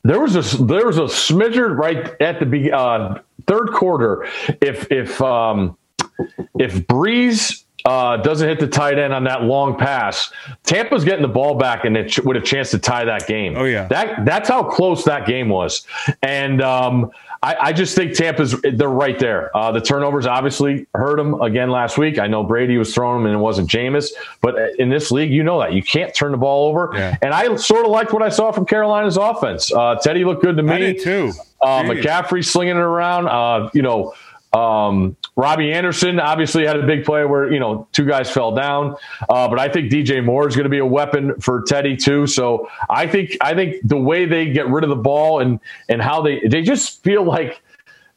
there 0.02 0.20
was 0.20 0.36
a 0.36 0.64
there 0.64 0.86
was 0.86 0.98
a 0.98 1.02
smidger 1.02 1.76
right 1.76 2.20
at 2.20 2.40
the 2.50 2.72
uh, 2.72 3.20
third 3.46 3.72
quarter. 3.72 4.26
If 4.60 4.90
if 4.90 5.20
um, 5.20 5.76
if 6.58 6.86
Brees 6.86 7.64
uh, 7.84 8.16
doesn't 8.18 8.48
hit 8.48 8.60
the 8.60 8.66
tight 8.66 8.98
end 8.98 9.12
on 9.12 9.24
that 9.24 9.42
long 9.42 9.76
pass, 9.76 10.32
Tampa's 10.64 11.04
getting 11.04 11.22
the 11.22 11.28
ball 11.28 11.56
back 11.56 11.84
and 11.84 11.96
it 11.96 12.24
with 12.24 12.36
a 12.36 12.40
chance 12.40 12.70
to 12.70 12.78
tie 12.78 13.04
that 13.04 13.26
game. 13.26 13.54
Oh 13.56 13.64
yeah, 13.64 13.86
that 13.88 14.24
that's 14.24 14.48
how 14.48 14.62
close 14.62 15.04
that 15.04 15.26
game 15.26 15.48
was, 15.48 15.86
and. 16.22 16.62
Um, 16.62 17.10
I, 17.42 17.56
I, 17.68 17.72
just 17.72 17.96
think 17.96 18.14
Tampa's 18.14 18.54
they're 18.60 18.88
right 18.88 19.18
there. 19.18 19.56
Uh, 19.56 19.72
the 19.72 19.80
turnovers 19.80 20.26
obviously 20.26 20.86
hurt 20.94 21.16
them 21.16 21.40
again 21.40 21.70
last 21.70 21.96
week. 21.96 22.18
I 22.18 22.26
know 22.26 22.44
Brady 22.44 22.76
was 22.76 22.94
throwing 22.94 23.22
them 23.22 23.26
and 23.26 23.40
it 23.40 23.42
wasn't 23.42 23.70
Jameis, 23.70 24.10
but 24.42 24.56
in 24.78 24.90
this 24.90 25.10
league, 25.10 25.32
you 25.32 25.42
know 25.42 25.58
that 25.60 25.72
you 25.72 25.82
can't 25.82 26.14
turn 26.14 26.32
the 26.32 26.38
ball 26.38 26.68
over. 26.68 26.90
Yeah. 26.94 27.16
And 27.22 27.32
I 27.32 27.56
sort 27.56 27.86
of 27.86 27.92
liked 27.92 28.12
what 28.12 28.22
I 28.22 28.28
saw 28.28 28.52
from 28.52 28.66
Carolina's 28.66 29.16
offense. 29.16 29.72
Uh, 29.72 29.94
Teddy 29.94 30.24
looked 30.24 30.42
good 30.42 30.58
to 30.58 30.62
me. 30.62 30.98
Too. 30.98 31.32
Uh, 31.62 31.82
McCaffrey 31.82 32.44
slinging 32.44 32.76
it 32.76 32.80
around. 32.80 33.28
Uh, 33.28 33.70
you 33.72 33.82
know. 33.82 34.14
Um, 34.52 35.16
Robbie 35.40 35.72
Anderson 35.72 36.20
obviously 36.20 36.66
had 36.66 36.76
a 36.76 36.86
big 36.86 37.02
play 37.02 37.24
where 37.24 37.50
you 37.50 37.58
know 37.58 37.88
two 37.92 38.04
guys 38.04 38.30
fell 38.30 38.54
down, 38.54 38.94
uh, 39.30 39.48
but 39.48 39.58
I 39.58 39.70
think 39.70 39.90
DJ 39.90 40.22
Moore 40.22 40.46
is 40.46 40.54
going 40.54 40.64
to 40.64 40.70
be 40.70 40.80
a 40.80 40.86
weapon 40.86 41.40
for 41.40 41.62
Teddy 41.62 41.96
too. 41.96 42.26
So 42.26 42.68
I 42.90 43.06
think 43.06 43.38
I 43.40 43.54
think 43.54 43.76
the 43.82 43.96
way 43.96 44.26
they 44.26 44.52
get 44.52 44.68
rid 44.68 44.84
of 44.84 44.90
the 44.90 44.96
ball 44.96 45.40
and 45.40 45.58
and 45.88 46.02
how 46.02 46.20
they 46.20 46.40
they 46.46 46.60
just 46.60 47.02
feel 47.02 47.24
like 47.24 47.62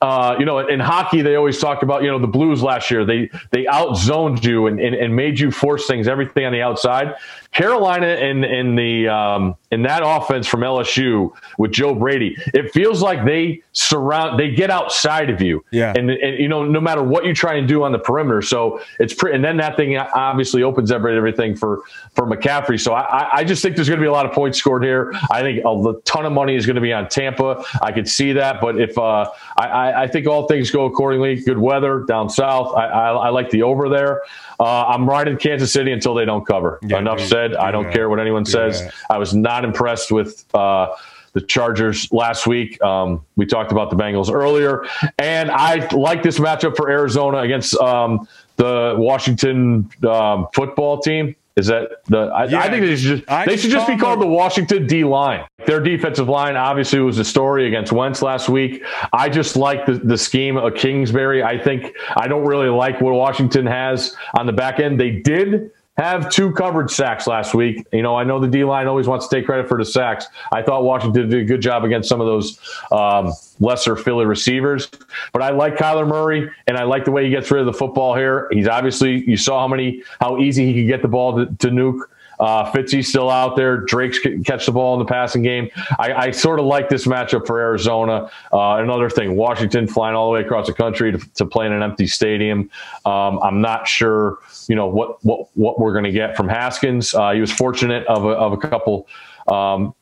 uh, 0.03 0.35
you 0.37 0.43
know, 0.43 0.59
in 0.59 0.81
hockey, 0.81 1.21
they 1.21 1.35
always 1.35 1.59
talk 1.59 1.81
about, 1.81 2.03
you 2.03 2.11
know, 2.11 2.19
the 2.19 2.27
Blues 2.27 2.61
last 2.61 2.91
year. 2.91 3.05
They 3.05 3.29
they 3.51 3.65
outzoned 3.67 4.43
you 4.43 4.67
and, 4.67 4.77
and, 4.77 4.93
and 4.93 5.15
made 5.15 5.39
you 5.39 5.49
force 5.49 5.87
things, 5.87 6.09
everything 6.09 6.45
on 6.45 6.51
the 6.51 6.61
outside. 6.61 7.15
Carolina 7.53 8.07
in 8.07 8.43
in 8.43 8.75
the 8.75 9.07
um, 9.07 9.55
in 9.71 9.83
that 9.83 10.01
offense 10.03 10.47
from 10.47 10.61
LSU 10.61 11.31
with 11.57 11.71
Joe 11.71 11.93
Brady, 11.95 12.35
it 12.53 12.71
feels 12.73 13.01
like 13.01 13.23
they 13.23 13.61
surround, 13.73 14.39
they 14.39 14.51
get 14.51 14.69
outside 14.69 15.29
of 15.29 15.39
you, 15.39 15.63
yeah. 15.71 15.93
And, 15.95 16.09
and 16.09 16.39
you 16.39 16.47
know, 16.47 16.65
no 16.65 16.81
matter 16.81 17.03
what 17.03 17.25
you 17.25 17.33
try 17.33 17.55
and 17.55 17.67
do 17.67 17.83
on 17.83 17.91
the 17.91 17.99
perimeter, 17.99 18.41
so 18.41 18.81
it's 18.99 19.13
pretty. 19.13 19.35
And 19.35 19.45
then 19.45 19.57
that 19.57 19.77
thing 19.77 19.95
obviously 19.97 20.63
opens 20.63 20.91
up 20.91 21.03
everything 21.05 21.55
for 21.55 21.83
for 22.13 22.25
McCaffrey. 22.25 22.79
So 22.79 22.93
I, 22.93 23.37
I 23.37 23.43
just 23.43 23.61
think 23.61 23.75
there's 23.75 23.87
going 23.87 23.99
to 23.99 24.03
be 24.03 24.09
a 24.09 24.11
lot 24.11 24.25
of 24.25 24.31
points 24.31 24.57
scored 24.57 24.83
here. 24.83 25.13
I 25.29 25.41
think 25.41 25.63
a 25.63 25.93
ton 26.05 26.25
of 26.25 26.33
money 26.33 26.55
is 26.55 26.65
going 26.65 26.75
to 26.75 26.81
be 26.81 26.91
on 26.91 27.07
Tampa. 27.07 27.63
I 27.81 27.91
could 27.91 28.09
see 28.09 28.33
that, 28.33 28.61
but 28.61 28.81
if 28.81 28.97
uh, 28.97 29.29
I, 29.57 29.67
I 29.67 29.92
think 30.07 30.27
all 30.27 30.47
things 30.47 30.71
go 30.71 30.85
accordingly, 30.85 31.41
good 31.41 31.57
weather 31.57 32.01
down 32.07 32.29
south. 32.29 32.75
I, 32.75 32.85
I, 32.85 33.11
I 33.11 33.29
like 33.29 33.49
the 33.49 33.63
over 33.63 33.89
there. 33.89 34.21
Uh, 34.59 34.85
I'm 34.85 35.07
riding 35.07 35.37
Kansas 35.37 35.71
City 35.71 35.91
until 35.91 36.13
they 36.13 36.25
don't 36.25 36.45
cover. 36.45 36.79
Yeah, 36.83 36.99
Enough 36.99 37.19
dude, 37.19 37.29
said. 37.29 37.55
I 37.55 37.71
don't 37.71 37.91
care 37.91 38.09
what 38.09 38.19
anyone 38.19 38.45
says. 38.45 38.89
I 39.09 39.17
was 39.17 39.33
not 39.33 39.63
impressed 39.65 40.11
with. 40.11 40.45
Uh, 40.53 40.95
the 41.33 41.41
Chargers 41.41 42.11
last 42.11 42.45
week. 42.45 42.79
Um, 42.83 43.25
we 43.35 43.47
talked 43.47 43.71
about 43.71 43.89
the 43.89 43.95
Bengals 43.95 44.31
earlier, 44.31 44.85
and 45.17 45.49
I 45.49 45.87
like 45.91 46.21
this 46.21 46.39
matchup 46.39 46.77
for 46.77 46.89
Arizona 46.91 47.39
against 47.39 47.75
um, 47.77 48.27
the 48.57 48.95
Washington 48.97 49.89
um, 50.07 50.47
football 50.53 50.99
team. 50.99 51.35
Is 51.55 51.67
that 51.67 52.03
the? 52.07 52.17
I, 52.17 52.45
yeah, 52.45 52.59
I 52.61 52.69
think 52.69 52.83
they 52.83 52.95
should 52.95 53.25
just, 53.25 53.47
they 53.47 53.57
should 53.57 53.69
just 53.69 53.87
be 53.87 53.95
called 53.95 54.19
the 54.19 54.27
Washington 54.27 54.87
D 54.87 55.03
line. 55.03 55.45
Their 55.67 55.79
defensive 55.79 56.27
line 56.27 56.55
obviously 56.55 56.99
was 56.99 57.19
a 57.19 57.23
story 57.23 57.67
against 57.67 57.91
Wentz 57.91 58.23
last 58.23 58.49
week. 58.49 58.83
I 59.13 59.29
just 59.29 59.55
like 59.55 59.85
the, 59.85 59.93
the 59.93 60.17
scheme 60.17 60.57
of 60.57 60.73
Kingsbury. 60.73 61.43
I 61.43 61.59
think 61.59 61.95
I 62.17 62.27
don't 62.27 62.45
really 62.45 62.69
like 62.69 63.01
what 63.01 63.13
Washington 63.13 63.67
has 63.67 64.15
on 64.37 64.47
the 64.47 64.51
back 64.51 64.79
end. 64.79 64.99
They 64.99 65.11
did 65.11 65.69
have 65.97 66.29
two 66.29 66.51
coverage 66.51 66.91
sacks 66.91 67.27
last 67.27 67.53
week. 67.53 67.85
You 67.93 68.01
know, 68.01 68.15
I 68.15 68.23
know 68.23 68.39
the 68.39 68.47
D 68.47 68.63
line 68.63 68.87
always 68.87 69.07
wants 69.07 69.27
to 69.27 69.35
take 69.35 69.45
credit 69.45 69.67
for 69.67 69.77
the 69.77 69.85
sacks. 69.85 70.25
I 70.51 70.63
thought 70.63 70.83
Washington 70.83 71.29
did 71.29 71.41
a 71.41 71.45
good 71.45 71.61
job 71.61 71.83
against 71.83 72.09
some 72.09 72.19
of 72.19 72.27
those 72.27 72.59
um, 72.91 73.31
lesser 73.59 73.95
Philly 73.95 74.25
receivers. 74.25 74.89
But 75.33 75.43
I 75.43 75.51
like 75.51 75.75
Kyler 75.75 76.07
Murray, 76.07 76.49
and 76.67 76.77
I 76.77 76.83
like 76.83 77.05
the 77.05 77.11
way 77.11 77.25
he 77.25 77.29
gets 77.29 77.51
rid 77.51 77.59
of 77.59 77.67
the 77.67 77.73
football 77.73 78.15
here. 78.15 78.47
He's 78.51 78.67
obviously 78.67 79.23
you 79.29 79.37
saw 79.37 79.59
how 79.59 79.67
many 79.67 80.03
how 80.19 80.39
easy 80.39 80.65
he 80.65 80.81
could 80.81 80.87
get 80.87 81.01
the 81.01 81.07
ball 81.07 81.35
to, 81.37 81.45
to 81.45 81.67
Nuk. 81.69 81.99
Uh, 82.43 82.69
Fitzy's 82.73 83.07
still 83.07 83.29
out 83.29 83.55
there. 83.55 83.77
Drake's 83.77 84.19
catch 84.43 84.65
the 84.65 84.73
ball 84.73 84.93
in 84.95 84.99
the 84.99 85.05
passing 85.05 85.43
game. 85.43 85.69
I, 85.97 86.13
I 86.13 86.31
sort 86.31 86.59
of 86.59 86.65
like 86.65 86.89
this 86.89 87.07
matchup 87.07 87.47
for 87.47 87.57
Arizona. 87.57 88.29
Uh, 88.51 88.75
another 88.79 89.09
thing, 89.09 89.37
Washington 89.37 89.87
flying 89.87 90.13
all 90.13 90.27
the 90.27 90.33
way 90.33 90.41
across 90.41 90.67
the 90.67 90.73
country 90.73 91.13
to, 91.13 91.17
to 91.35 91.45
play 91.45 91.65
in 91.65 91.71
an 91.71 91.81
empty 91.81 92.05
stadium. 92.05 92.69
Um, 93.05 93.39
I'm 93.41 93.61
not 93.61 93.87
sure, 93.87 94.39
you 94.67 94.75
know, 94.75 94.87
what 94.87 95.23
what 95.23 95.47
what 95.55 95.79
we're 95.79 95.93
going 95.93 96.03
to 96.03 96.11
get 96.11 96.35
from 96.35 96.49
Haskins. 96.49 97.15
Uh, 97.15 97.31
he 97.31 97.39
was 97.39 97.51
fortunate 97.51 98.05
of 98.07 98.25
a, 98.25 98.29
of 98.29 98.51
a 98.51 98.57
couple. 98.57 99.07
Um, 99.47 99.95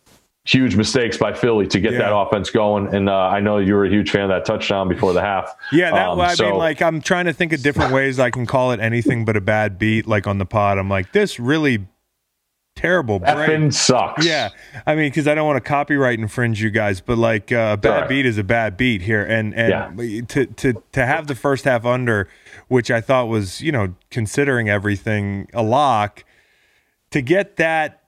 huge 0.43 0.75
mistakes 0.75 1.17
by 1.17 1.33
Philly 1.33 1.67
to 1.67 1.79
get 1.79 1.93
yeah. 1.93 1.99
that 1.99 2.15
offense 2.15 2.49
going. 2.49 2.93
And 2.95 3.07
uh, 3.07 3.13
I 3.13 3.39
know 3.39 3.59
you 3.59 3.75
were 3.75 3.85
a 3.85 3.89
huge 3.89 4.09
fan 4.09 4.23
of 4.23 4.29
that 4.29 4.45
touchdown 4.45 4.89
before 4.89 5.13
the 5.13 5.21
half. 5.21 5.55
Yeah, 5.71 5.91
that, 5.91 6.09
um, 6.09 6.19
I 6.19 6.33
so, 6.33 6.45
mean, 6.45 6.57
like 6.57 6.81
I'm 6.81 7.01
trying 7.01 7.25
to 7.25 7.33
think 7.33 7.53
of 7.53 7.61
different 7.61 7.93
ways 7.93 8.19
I 8.19 8.31
can 8.31 8.47
call 8.47 8.71
it 8.71 8.79
anything 8.79 9.25
but 9.25 9.37
a 9.37 9.41
bad 9.41 9.77
beat. 9.77 10.07
Like 10.07 10.25
on 10.25 10.39
the 10.39 10.47
pod, 10.47 10.79
I'm 10.79 10.89
like, 10.89 11.11
this 11.11 11.39
really 11.39 11.85
terrible. 12.81 13.19
Effing 13.19 13.73
sucks. 13.73 14.25
Yeah, 14.25 14.49
I 14.85 14.95
mean, 14.95 15.09
because 15.09 15.27
I 15.27 15.35
don't 15.35 15.45
want 15.45 15.63
to 15.63 15.67
copyright 15.67 16.19
infringe 16.19 16.61
you 16.61 16.71
guys, 16.71 16.99
but 16.99 17.17
like 17.17 17.51
uh, 17.51 17.71
a 17.73 17.77
bad 17.77 17.99
sure. 17.99 18.07
beat 18.07 18.25
is 18.25 18.37
a 18.37 18.43
bad 18.43 18.77
beat 18.77 19.01
here, 19.01 19.23
and 19.23 19.53
and 19.53 19.99
yeah. 19.99 20.21
to 20.29 20.45
to 20.45 20.83
to 20.91 21.05
have 21.05 21.27
the 21.27 21.35
first 21.35 21.65
half 21.65 21.85
under, 21.85 22.27
which 22.67 22.89
I 22.89 23.01
thought 23.01 23.27
was 23.27 23.61
you 23.61 23.71
know 23.71 23.95
considering 24.09 24.69
everything 24.69 25.47
a 25.53 25.63
lock, 25.63 26.23
to 27.11 27.21
get 27.21 27.57
that. 27.57 28.00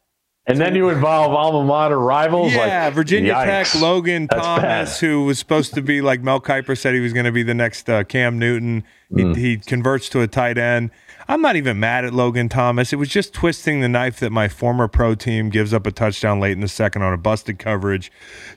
And 0.45 0.59
then 0.59 0.75
you 0.75 0.89
involve 0.89 1.33
alma 1.33 1.63
mater 1.63 1.97
rivals. 1.97 2.51
Yeah, 2.51 2.85
like, 2.85 2.93
Virginia 2.93 3.33
yikes. 3.33 3.71
Tech, 3.71 3.81
Logan 3.81 4.27
That's 4.29 4.45
Thomas, 4.45 4.61
bad. 4.99 5.07
who 5.07 5.23
was 5.23 5.39
supposed 5.39 5.73
to 5.75 5.81
be 5.81 6.01
like 6.01 6.21
Mel 6.21 6.41
Kiper 6.41 6.77
said 6.77 6.93
he 6.93 6.99
was 6.99 7.13
going 7.13 7.25
to 7.25 7.31
be 7.31 7.43
the 7.43 7.53
next 7.53 7.89
uh, 7.89 8.03
Cam 8.03 8.37
Newton. 8.37 8.83
Mm. 9.11 9.35
He, 9.37 9.41
he 9.41 9.57
converts 9.57 10.09
to 10.09 10.19
a 10.19 10.27
tight 10.27 10.57
end. 10.57 10.91
I'm 11.29 11.41
not 11.41 11.55
even 11.55 11.79
mad 11.79 12.03
at 12.03 12.13
Logan 12.13 12.49
Thomas. 12.49 12.91
It 12.91 12.97
was 12.97 13.07
just 13.07 13.33
twisting 13.33 13.79
the 13.79 13.87
knife 13.87 14.19
that 14.19 14.31
my 14.31 14.49
former 14.49 14.89
pro 14.89 15.15
team 15.15 15.49
gives 15.49 15.73
up 15.73 15.87
a 15.87 15.91
touchdown 15.91 16.41
late 16.41 16.51
in 16.51 16.59
the 16.59 16.67
second 16.67 17.03
on 17.03 17.13
a 17.13 17.17
busted 17.17 17.59
coverage 17.59 18.11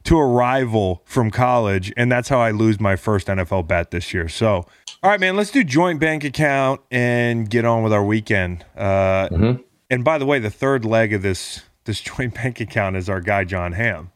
to 0.05 0.19
a 0.19 0.27
rival 0.27 1.03
from 1.05 1.31
college. 1.31 1.93
And 1.97 2.11
that's 2.11 2.29
how 2.29 2.41
I 2.41 2.51
lose 2.51 2.81
my 2.81 2.97
first 2.97 3.29
NFL 3.29 3.69
bet 3.69 3.93
this 3.93 4.13
year. 4.13 4.29
So, 4.29 4.67
all 5.03 5.11
right, 5.11 5.21
man, 5.21 5.37
let's 5.37 5.53
do 5.53 5.63
joint 5.63 6.01
bank 6.01 6.25
account 6.25 6.81
and 6.91 7.49
get 7.49 7.65
on 7.65 7.85
with 7.85 7.93
our 7.93 8.05
weekend. 8.05 8.65
Uh, 8.77 9.29
mm-hmm. 9.29 9.63
And 9.89 10.05
by 10.05 10.19
the 10.19 10.27
way, 10.27 10.41
the 10.41 10.51
third 10.51 10.85
leg 10.85 11.13
of 11.13 11.23
this 11.23 11.63
this 11.87 12.01
joint 12.01 12.35
bank 12.35 12.61
account 12.61 12.97
is 12.97 13.09
our 13.09 13.21
guy 13.21 13.45
Jon 13.45 13.73
Hamm, 13.73 14.11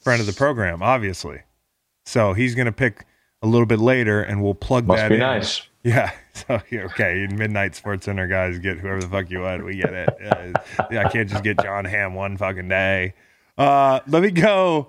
friend 0.00 0.20
of 0.20 0.26
the 0.26 0.32
program, 0.32 0.82
obviously. 0.82 1.42
So 2.04 2.32
he's 2.32 2.54
going 2.54 2.66
to 2.66 2.72
pick 2.72 3.04
a 3.42 3.46
little 3.46 3.66
bit 3.66 3.78
later, 3.78 4.22
and 4.22 4.42
we'll 4.42 4.54
plug 4.54 4.86
Must 4.86 4.98
that 4.98 5.04
Must 5.04 5.10
be 5.10 5.14
in. 5.14 5.20
nice. 5.20 5.62
Yeah. 5.84 6.10
So 6.34 6.60
okay, 6.70 7.26
midnight 7.30 7.74
sports 7.74 8.04
center 8.04 8.26
guys 8.26 8.58
get 8.58 8.78
whoever 8.78 9.00
the 9.00 9.08
fuck 9.08 9.30
you 9.30 9.40
want. 9.40 9.64
We 9.64 9.76
get 9.76 9.92
it. 9.92 10.08
Yeah, 10.90 11.04
I 11.04 11.08
can't 11.08 11.30
just 11.30 11.42
get 11.42 11.58
Jon 11.60 11.84
Hamm 11.84 12.14
one 12.14 12.36
fucking 12.36 12.68
day. 12.68 13.14
Uh, 13.56 14.00
let 14.06 14.22
me 14.22 14.30
go. 14.30 14.88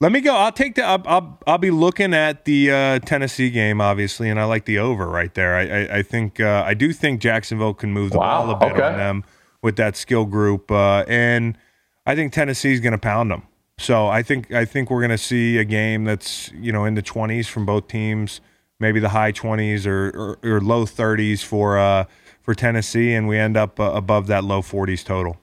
Let 0.00 0.12
me 0.12 0.20
go. 0.20 0.34
I'll 0.34 0.52
take 0.52 0.74
the. 0.74 0.84
I'll. 0.84 1.02
I'll, 1.06 1.40
I'll 1.46 1.58
be 1.58 1.70
looking 1.70 2.14
at 2.14 2.44
the 2.44 2.70
uh, 2.70 2.98
Tennessee 2.98 3.48
game, 3.48 3.80
obviously, 3.80 4.28
and 4.28 4.38
I 4.38 4.44
like 4.44 4.66
the 4.66 4.78
over 4.78 5.06
right 5.06 5.32
there. 5.34 5.54
I. 5.54 5.62
I, 5.62 5.98
I 5.98 6.02
think. 6.02 6.40
Uh, 6.40 6.62
I 6.66 6.74
do 6.74 6.92
think 6.92 7.20
Jacksonville 7.20 7.74
can 7.74 7.92
move 7.92 8.10
the 8.10 8.18
wow, 8.18 8.44
ball 8.44 8.50
a 8.54 8.58
bit 8.58 8.72
okay. 8.72 8.82
on 8.82 8.96
them 8.98 9.24
with 9.64 9.74
that 9.76 9.96
skill 9.96 10.24
group, 10.24 10.70
uh, 10.70 11.04
and 11.08 11.58
I 12.06 12.14
think 12.14 12.32
Tennessee's 12.32 12.78
going 12.78 12.92
to 12.92 12.98
pound 12.98 13.32
them. 13.32 13.42
So 13.78 14.06
I 14.06 14.22
think. 14.22 14.52
I 14.52 14.64
think 14.64 14.90
we're 14.90 15.00
going 15.00 15.10
to 15.10 15.18
see 15.18 15.58
a 15.58 15.64
game 15.64 16.04
that's 16.04 16.52
you 16.52 16.70
know 16.70 16.84
in 16.84 16.94
the 16.94 17.02
twenties 17.02 17.48
from 17.48 17.66
both 17.66 17.88
teams 17.88 18.40
maybe 18.80 19.00
the 19.00 19.10
high 19.10 19.32
20s 19.32 19.86
or, 19.86 20.38
or, 20.42 20.56
or 20.56 20.60
low 20.60 20.84
30s 20.84 21.42
for 21.42 21.78
uh, 21.78 22.04
for 22.42 22.54
Tennessee, 22.54 23.14
and 23.14 23.26
we 23.26 23.38
end 23.38 23.56
up 23.56 23.80
uh, 23.80 23.84
above 23.94 24.26
that 24.26 24.44
low 24.44 24.60
40s 24.60 25.02
total. 25.04 25.38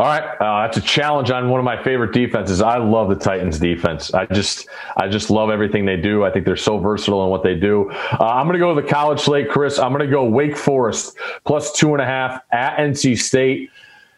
All 0.00 0.06
right, 0.06 0.24
uh, 0.40 0.62
that's 0.62 0.78
a 0.78 0.80
challenge 0.80 1.30
on 1.30 1.50
one 1.50 1.60
of 1.60 1.64
my 1.64 1.82
favorite 1.84 2.14
defenses. 2.14 2.62
I 2.62 2.78
love 2.78 3.10
the 3.10 3.16
Titans 3.16 3.58
defense. 3.58 4.14
I 4.14 4.24
just, 4.24 4.66
I 4.96 5.08
just 5.08 5.28
love 5.28 5.50
everything 5.50 5.84
they 5.84 5.98
do. 5.98 6.24
I 6.24 6.30
think 6.30 6.46
they're 6.46 6.56
so 6.56 6.78
versatile 6.78 7.22
in 7.24 7.28
what 7.28 7.42
they 7.42 7.54
do. 7.54 7.90
Uh, 7.90 8.16
I'm 8.24 8.46
going 8.46 8.54
to 8.54 8.58
go 8.58 8.74
with 8.74 8.82
the 8.82 8.90
college 8.90 9.20
slate, 9.20 9.50
Chris. 9.50 9.78
I'm 9.78 9.92
going 9.92 10.00
to 10.00 10.10
go 10.10 10.24
Wake 10.24 10.56
Forest 10.56 11.18
plus 11.44 11.72
two 11.72 11.92
and 11.92 12.00
a 12.00 12.06
half 12.06 12.40
at 12.50 12.78
NC 12.78 13.18
State. 13.18 13.70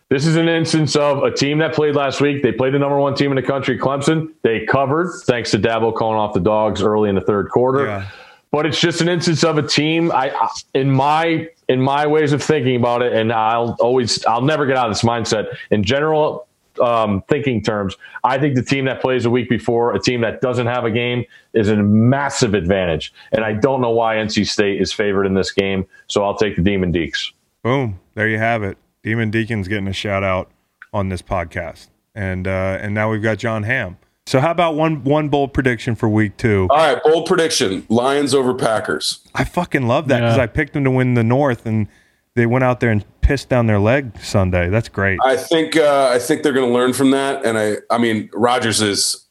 This 0.09 0.25
is 0.25 0.37
an 0.37 0.49
instance 0.49 0.95
of 0.95 1.25
a 1.25 1.33
team 1.33 1.59
that 1.59 1.75
played 1.75 1.97
last 1.97 2.21
week. 2.21 2.45
They 2.45 2.53
played 2.53 2.75
the 2.75 2.79
number 2.79 3.01
one 3.01 3.17
team 3.17 3.33
in 3.33 3.37
the 3.37 3.43
country, 3.43 3.77
Clemson. 3.77 4.31
They 4.43 4.65
covered 4.65 5.11
thanks 5.25 5.51
to 5.51 5.59
Dabo 5.59 5.93
calling 5.93 6.17
off 6.17 6.33
the 6.33 6.39
dogs 6.39 6.81
early 6.81 7.09
in 7.09 7.17
the 7.17 7.23
third 7.23 7.51
quarter. 7.51 7.87
Yeah. 7.87 8.09
But 8.53 8.67
it's 8.67 8.79
just 8.79 9.01
an 9.01 9.09
instance 9.09 9.43
of 9.45 9.59
a 9.59 9.63
team. 9.63 10.13
I, 10.13 10.49
in 10.75 10.91
my 10.91 11.49
in 11.69 11.81
my 11.81 12.07
ways 12.07 12.33
of 12.33 12.43
thinking 12.43 12.77
about 12.77 13.03
it, 13.03 13.15
and 13.15 13.33
I'll 13.33 13.77
always 13.81 14.25
I'll 14.27 14.43
never 14.43 14.67
get 14.67 14.77
out 14.77 14.89
of 14.89 14.95
this 14.95 15.03
mindset. 15.03 15.47
In 15.71 15.83
general, 15.83 16.47
um, 16.81 17.23
thinking 17.29 17.63
terms, 17.63 17.97
I 18.25 18.39
think 18.39 18.55
the 18.55 18.63
team 18.63 18.85
that 18.85 19.01
plays 19.01 19.25
a 19.25 19.31
week 19.31 19.49
before 19.49 19.95
a 19.95 19.99
team 19.99 20.21
that 20.21 20.41
doesn't 20.41 20.67
have 20.67 20.85
a 20.85 20.91
game 20.91 21.25
is 21.55 21.69
a 21.69 21.77
massive 21.77 22.55
advantage. 22.55 23.13
And 23.33 23.45
I 23.45 23.55
don't 23.55 23.81
know 23.81 23.91
why 23.91 24.17
NC 24.17 24.47
State 24.47 24.81
is 24.81 24.93
favored 24.93 25.25
in 25.25 25.35
this 25.35 25.51
game, 25.51 25.87
so 26.07 26.23
I'll 26.23 26.37
take 26.37 26.57
the 26.57 26.63
Demon 26.63 26.93
Deacs. 26.93 27.33
Boom! 27.63 28.01
There 28.15 28.29
you 28.29 28.39
have 28.39 28.63
it. 28.63 28.77
Demon 29.03 29.31
Deacon's 29.31 29.67
getting 29.67 29.89
a 29.89 29.93
shout 29.93 30.23
out 30.23 30.51
on 30.93 31.09
this 31.09 31.23
podcast, 31.23 31.89
and 32.15 32.47
uh, 32.47 32.79
and 32.81 32.95
now 32.95 33.11
we've 33.11 33.23
got 33.23 33.39
Jon 33.39 33.63
Hamm. 33.63 33.97
So 34.27 34.41
how 34.41 34.51
about 34.51 34.77
one 34.77 35.03
one 35.05 35.29
bold 35.29 35.53
prediction 35.53 35.95
for 35.95 36.09
week 36.09 36.37
two? 36.37 36.69
All 36.71 36.77
right, 36.77 37.03
bold 37.03 37.27
prediction: 37.27 37.85
Lions 37.89 38.35
over 38.35 38.55
Packers. 38.55 39.21
I 39.35 39.45
fucking 39.45 39.89
love 39.89 40.09
that 40.09 40.21
because 40.21 40.37
yeah. 40.37 40.45
I 40.45 40.47
picked 40.47 40.75
them 40.75 40.85
to 40.85 40.91
win 40.91 41.15
the 41.15 41.25
North, 41.25 41.67
and 41.67 41.89
they 42.35 42.47
went 42.47 42.65
out 42.65 42.81
there 42.81 42.91
and 42.91 43.05
pissed 43.21 43.49
down 43.49 43.67
their 43.67 43.81
leg 43.81 44.19
Sunday. 44.21 44.69
That's 44.69 44.89
great. 44.89 45.19
I 45.25 45.37
think 45.37 45.77
uh, 45.77 46.11
I 46.13 46.19
think 46.19 46.43
they're 46.43 46.53
going 46.53 46.69
to 46.69 46.73
learn 46.73 46.93
from 46.93 47.11
that, 47.11 47.45
and 47.45 47.59
I 47.59 47.77
I 47.91 47.99
mean 47.99 48.31
Rodgers 48.33 48.81
is 48.81 49.27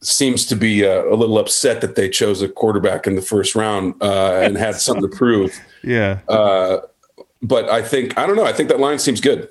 seems 0.00 0.46
to 0.46 0.54
be 0.54 0.86
uh, 0.86 1.04
a 1.06 1.16
little 1.16 1.38
upset 1.38 1.80
that 1.80 1.96
they 1.96 2.08
chose 2.08 2.40
a 2.40 2.48
quarterback 2.48 3.06
in 3.06 3.16
the 3.16 3.22
first 3.22 3.56
round 3.56 3.94
uh, 4.00 4.40
and 4.40 4.56
had 4.56 4.76
something 4.76 5.08
to 5.08 5.16
prove. 5.16 5.58
Yeah. 5.84 6.18
Uh, 6.28 6.78
but 7.40 7.68
I 7.68 7.82
think 7.82 8.18
I 8.18 8.26
don't 8.26 8.34
know. 8.34 8.44
I 8.44 8.52
think 8.52 8.68
that 8.68 8.80
line 8.80 8.98
seems 8.98 9.20
good. 9.20 9.48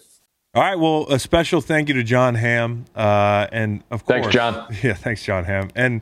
All 0.58 0.64
right. 0.64 0.80
Well, 0.80 1.06
a 1.10 1.20
special 1.20 1.62
thank 1.62 1.88
you 1.88 1.94
to 1.94 2.04
Jon 2.04 2.36
Hamm, 2.36 2.86
uh, 2.96 3.48
and 3.52 3.84
of 3.92 4.06
course, 4.06 4.22
thanks, 4.22 4.34
John. 4.34 4.76
Yeah, 4.84 4.94
thanks, 4.94 5.24
Jon 5.24 5.44
Hamm, 5.44 5.70
and 5.76 6.02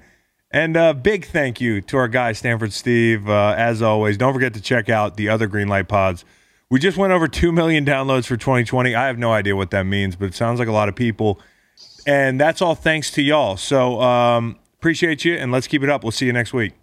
and 0.50 0.78
a 0.78 0.82
uh, 0.82 0.94
big 0.94 1.26
thank 1.26 1.60
you 1.60 1.82
to 1.82 1.98
our 1.98 2.08
guy 2.08 2.32
Stanford 2.32 2.72
Steve. 2.72 3.30
Uh, 3.30 3.54
as 3.58 3.82
always, 3.82 4.18
don't 4.18 4.34
forget 4.34 4.54
to 4.54 4.62
check 4.62 4.90
out 4.90 5.18
the 5.18 5.30
other 5.30 5.48
Greenlight 5.48 5.88
pods. 5.88 6.24
We 6.70 6.80
just 6.80 6.98
went 6.98 7.14
over 7.14 7.28
two 7.28 7.52
million 7.52 7.86
downloads 7.86 8.26
for 8.26 8.38
2020. 8.38 8.96
I 8.96 9.08
have 9.08 9.20
no 9.20 9.32
idea 9.32 9.56
what 9.56 9.72
that 9.72 9.84
means, 9.84 10.16
but 10.16 10.26
it 10.26 10.34
sounds 10.34 10.58
like 10.58 10.68
a 10.68 10.72
lot 10.72 10.90
of 10.90 10.96
people, 10.96 11.40
and 12.08 12.40
that's 12.40 12.62
all 12.62 12.76
thanks 12.76 13.12
to 13.12 13.22
y'all. 13.22 13.58
So 13.58 14.02
um, 14.02 14.58
Appreciate 14.86 15.26
you, 15.26 15.34
and 15.34 15.52
let's 15.52 15.66
keep 15.66 15.82
it 15.82 15.90
up. 15.90 16.04
We'll 16.04 16.12
see 16.12 16.28
you 16.28 16.34
next 16.34 16.54
week. 16.54 16.74